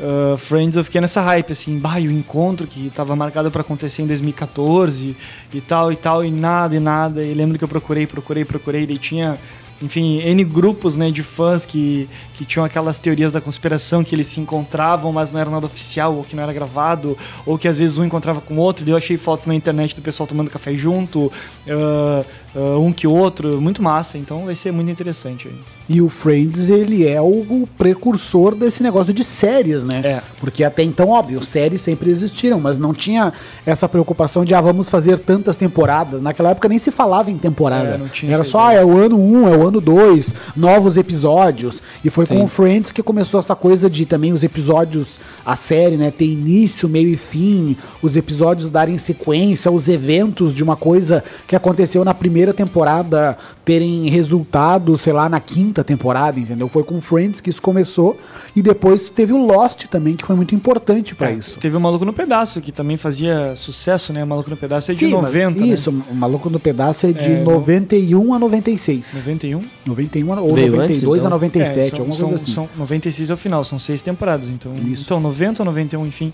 [0.00, 4.02] Uh, Friends, eu fiquei nessa hype, assim, bah, o encontro que tava marcado para acontecer
[4.02, 5.16] em 2014
[5.52, 7.22] e tal e tal, e nada e nada.
[7.24, 9.36] E lembro que eu procurei, procurei, procurei, e tinha
[9.80, 14.26] enfim, N grupos né, de fãs que, que tinham aquelas teorias da conspiração que eles
[14.26, 17.16] se encontravam, mas não era nada oficial, ou que não era gravado,
[17.46, 18.88] ou que às vezes um encontrava com o outro.
[18.88, 23.60] Eu achei fotos na internet do pessoal tomando café junto, uh, uh, um que outro,
[23.60, 24.18] muito massa.
[24.18, 25.48] Então vai ser muito interessante.
[25.48, 25.77] Aí.
[25.88, 30.02] E o Friends, ele é o precursor desse negócio de séries, né?
[30.04, 30.22] É.
[30.38, 33.32] Porque até então, óbvio, séries sempre existiram, mas não tinha
[33.64, 36.20] essa preocupação de, ah, vamos fazer tantas temporadas.
[36.20, 37.94] Naquela época nem se falava em temporada.
[37.94, 40.98] É, não tinha Era só, ah, é o ano 1, é o ano 2, novos
[40.98, 41.80] episódios.
[42.04, 42.36] E foi Sim.
[42.36, 46.26] com o Friends que começou essa coisa de também os episódios, a série, né, ter
[46.26, 52.04] início, meio e fim, os episódios darem sequência, os eventos de uma coisa que aconteceu
[52.04, 56.68] na primeira temporada terem resultado, sei lá, na quinta temporada, entendeu?
[56.68, 58.18] Foi com Friends que isso começou
[58.54, 61.58] e depois teve o Lost também, que foi muito importante pra É, isso.
[61.58, 64.22] Teve o Maluco no Pedaço, que também fazia sucesso, né?
[64.22, 67.12] O Maluco no Pedaço é de Sim, mas 90, Isso, o Maluco no Pedaço é
[67.12, 69.14] de É, 91 a 96.
[69.14, 69.20] né?
[69.20, 69.60] 91?
[69.86, 71.30] 91 a- ou Veio 92 antes, a então?
[71.30, 72.52] 97, É, são, alguma são, coisa assim.
[72.52, 74.48] são 96 é o final, são seis temporadas.
[74.48, 75.04] Então, Isso.
[75.04, 76.32] então 90 ou 91, enfim.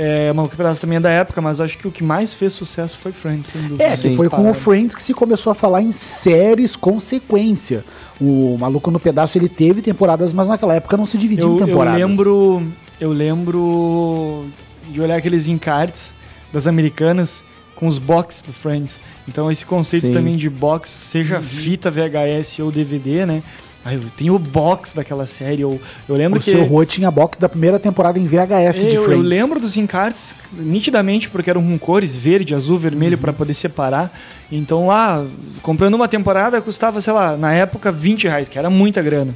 [0.00, 2.32] É, Maluco no Pedaço também é da época, mas eu acho que o que mais
[2.32, 3.82] fez sucesso foi Friends, sem dúvida.
[3.82, 4.14] É, Sim.
[4.14, 4.54] foi com o.
[4.54, 7.84] Friends que se começou a falar em séries com sequência.
[8.20, 11.58] O Maluco no Pedaço ele teve temporadas, mas naquela época não se dividia em eu,
[11.58, 12.00] eu temporadas.
[12.00, 12.62] lembro
[13.00, 14.46] eu lembro
[14.88, 16.14] de olhar aqueles encartes
[16.52, 17.42] das americanas
[17.74, 19.00] com os box do Friends.
[19.26, 20.12] Então esse conceito Sim.
[20.12, 21.42] também de box, seja Uhum.
[21.42, 23.42] fita VHS ou DVD, né?
[23.84, 25.62] Aí eu tenho o box daquela série.
[25.62, 28.94] Eu, eu lembro O que seu Rô tinha box da primeira temporada em VHS de
[28.96, 29.10] eu, Friends.
[29.10, 33.20] eu lembro dos encartes nitidamente porque eram com cores verde, azul, vermelho Uhum.
[33.22, 34.12] pra poder separar.
[34.52, 35.24] Então lá,
[35.62, 39.34] comprando uma temporada custava, sei lá, na época 20 reais, que era muita grana.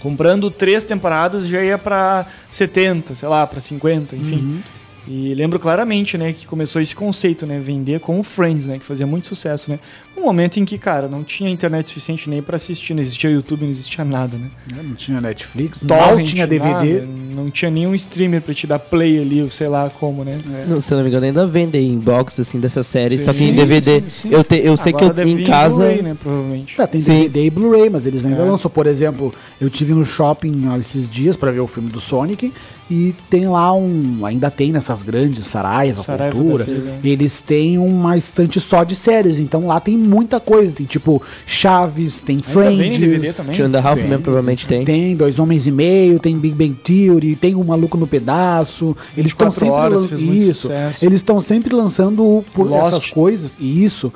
[0.00, 4.36] Comprando três temporadas já ia pra 70, sei lá, pra 50, enfim.
[4.36, 4.60] Uhum.
[5.06, 8.84] E lembro claramente, né, que começou esse conceito, né, vender com o Friends, né, que
[8.84, 9.80] fazia muito sucesso, né.
[10.16, 13.62] Um momento em que, cara, não tinha internet suficiente nem pra assistir, não existia YouTube,
[13.64, 14.48] não existia nada, né.
[14.84, 17.00] Não tinha Netflix, Torrent, tinha DVD.
[17.00, 20.38] nada, não tinha nenhum streamer pra te dar play ali, sei lá como, né.
[20.68, 23.48] Não, se eu não me engano, ainda vendem box assim dessa série, só que em
[23.48, 24.00] Sim, DVD.
[24.02, 24.28] sim, sim.
[24.30, 25.82] Eu, te, eu sei que eu, deve em casa.
[25.84, 26.76] Blu-ray, né, provavelmente.
[26.76, 27.22] Tá, tem Sim.
[27.22, 28.44] DVD e Blu-ray, mas eles ainda É.
[28.44, 28.70] lançam.
[28.70, 32.52] Por exemplo, eu tive no shopping ó, esses dias pra ver o filme do Sonic
[32.92, 34.26] e tem lá um.
[34.26, 36.66] Ainda tem nessas grandes, Saraiva, Saraiva Cultura.
[37.02, 40.72] Eles têm uma estante só de séries, então lá tem muita coisa.
[40.72, 43.36] Tem tipo Chaves, tem Ainda vem Friends.
[43.56, 44.02] Two and Half.
[44.02, 44.84] Men provavelmente tem.
[44.84, 48.94] Tem Dois Homens e Meio, tem Big Bang Theory, tem O Maluco no Pedaço.
[49.16, 50.70] Eles estão 24 sempre horas lan- fez muito isso.
[51.00, 52.86] Eles estão sempre lançando por Lost.
[52.88, 53.56] essas coisas.
[53.58, 54.12] E isso.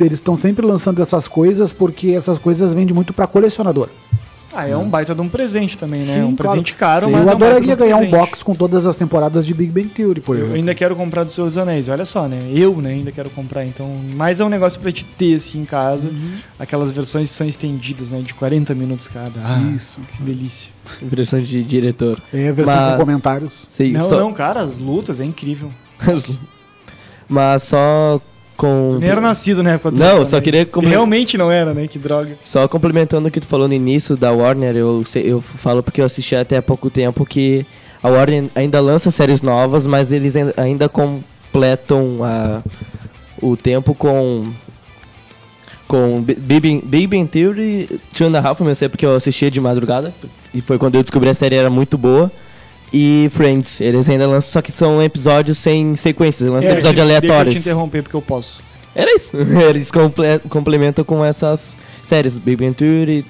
[0.00, 3.88] Eles estão sempre lançando essas coisas porque essas coisas vendem muito pra colecionador.
[4.58, 6.14] Ah, é um baita de um presente também, né?
[6.14, 6.50] Sim, um claro.
[6.52, 7.12] presente caro, Sim.
[7.12, 8.18] mas eu é um baita adoraria de um ganhar um presente.
[8.18, 10.56] box com todas as temporadas de Big Bang Theory, por Eu exemplo.
[10.56, 12.40] ainda quero comprar dos Seus Anéis, olha só, né?
[12.52, 13.88] Eu, né, ainda quero comprar, então...
[14.14, 16.08] Mas é um negócio pra te ter, assim, em casa.
[16.08, 16.38] Uhum.
[16.58, 18.20] Aquelas versões que são estendidas, né?
[18.20, 19.40] De 40 minutos cada.
[19.44, 20.00] Ah, Isso.
[20.12, 20.70] Que delícia.
[21.00, 22.20] Impressão de diretor.
[22.34, 23.66] É a versão Mas- com comentários.
[23.70, 24.18] Sei, não, só...
[24.18, 25.70] não, cara, as lutas é incrível.
[27.28, 28.20] Mas só
[28.58, 28.88] com.
[28.90, 30.44] Tu nem era nascido na época do Não, só Anéis.
[30.44, 31.86] queria com- Realmente não era, né?
[31.88, 32.36] Que droga.
[32.42, 36.04] Só complementando o que tu falou no início da Warner, eu, eu falo porque eu
[36.04, 37.64] assisti até há pouco tempo que
[38.02, 42.62] a Warner ainda lança séries novas, mas eles ainda- completam a-
[43.40, 44.44] o tempo com
[45.86, 46.34] com Bi-
[46.82, 50.12] Big Bang Theory, Two and a Half, eu sei porque eu assistia de madrugada
[50.52, 52.30] e foi quando eu descobri a série era muito boa.
[52.92, 57.14] E Friends, eles ainda lançam, só que são episódios sem sequências, lançam É, episódios Deixa
[57.14, 57.54] eu aleatórios.
[57.54, 58.60] te interromper porque eu posso.
[58.94, 59.36] Era isso.
[59.68, 62.38] Eles comple- complementam com essas séries.
[62.38, 63.24] Big Bang Theory,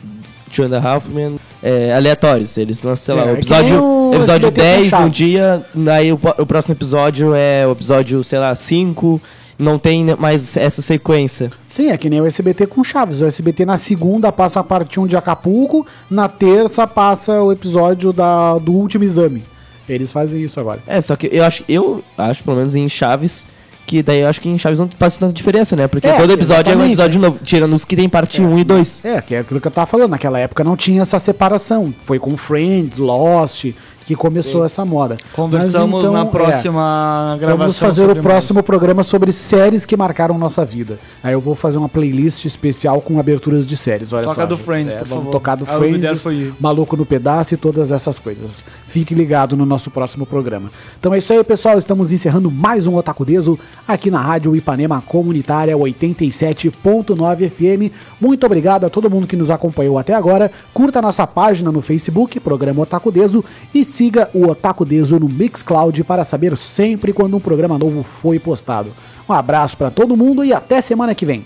[0.54, 2.56] Two and a Half Men, é, aleatórios.
[2.56, 5.66] Eles lançam, sei lá, É, o é episódio, o episódio SBT com 10 num dia,
[5.92, 9.20] aí o, o próximo episódio é o episódio, sei lá, 5.
[9.58, 11.50] Não tem mais essa sequência.
[11.66, 13.20] Sim, é que nem o SBT com Chaves.
[13.20, 18.12] O SBT na segunda passa a parte 1 de Acapulco, na terça passa o episódio
[18.12, 19.42] da, do último exame.
[19.88, 20.80] Eles fazem isso agora.
[20.86, 23.46] É, só que eu acho, eu acho, pelo menos em Chaves,
[23.86, 25.88] que daí eu acho que em Chaves não faz tanta diferença, né?
[25.88, 28.64] Porque É, todo episódio é um episódio novo, tirando os que tem parte 1 e
[28.64, 29.00] 2.
[29.02, 30.10] É, que é aquilo que eu tava falando.
[30.10, 31.92] Naquela época não tinha essa separação.
[32.04, 33.72] Foi com Friends, Lost,
[34.08, 35.18] que começou essa moda.
[35.34, 37.58] Conversamos Mas, então, na é, próxima gravação.
[37.58, 38.64] Vamos fazer o próximo mais.
[38.66, 40.98] programa sobre séries que marcaram nossa vida.
[41.22, 44.14] Aí eu vou fazer uma playlist especial com aberturas de séries.
[44.14, 44.46] Olha Toca só.
[44.46, 45.32] do Friends, É, por vamos favor.
[45.32, 46.54] tocar do there Friends.
[46.58, 48.64] Maluco no Pedaço e todas essas coisas.
[48.86, 50.70] Fique ligado no nosso próximo programa.
[50.98, 51.78] Então é isso aí, pessoal.
[51.78, 57.92] Estamos encerrando mais um Otaku Deso aqui na Rádio Ipanema Comunitária 87.9 FM.
[58.18, 60.50] Muito obrigado a todo mundo que nos acompanhou até agora.
[60.72, 63.44] Curta nossa página no Facebook, Programa Otaku Deso,
[63.74, 68.38] e siga o Otaku Deso no Mixcloud para saber sempre quando um programa novo foi
[68.38, 68.92] postado.
[69.28, 71.44] Um abraço para todo mundo e até semana que vem.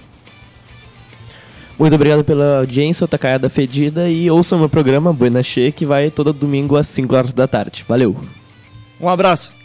[1.78, 6.30] Muito obrigado pela audiência, Otacaiada Fedida, e ouçam meu programa Buena Che, que vai todo
[6.30, 7.86] domingo às 5 horas da tarde.
[7.88, 8.14] Valeu!
[9.00, 9.61] Um abraço.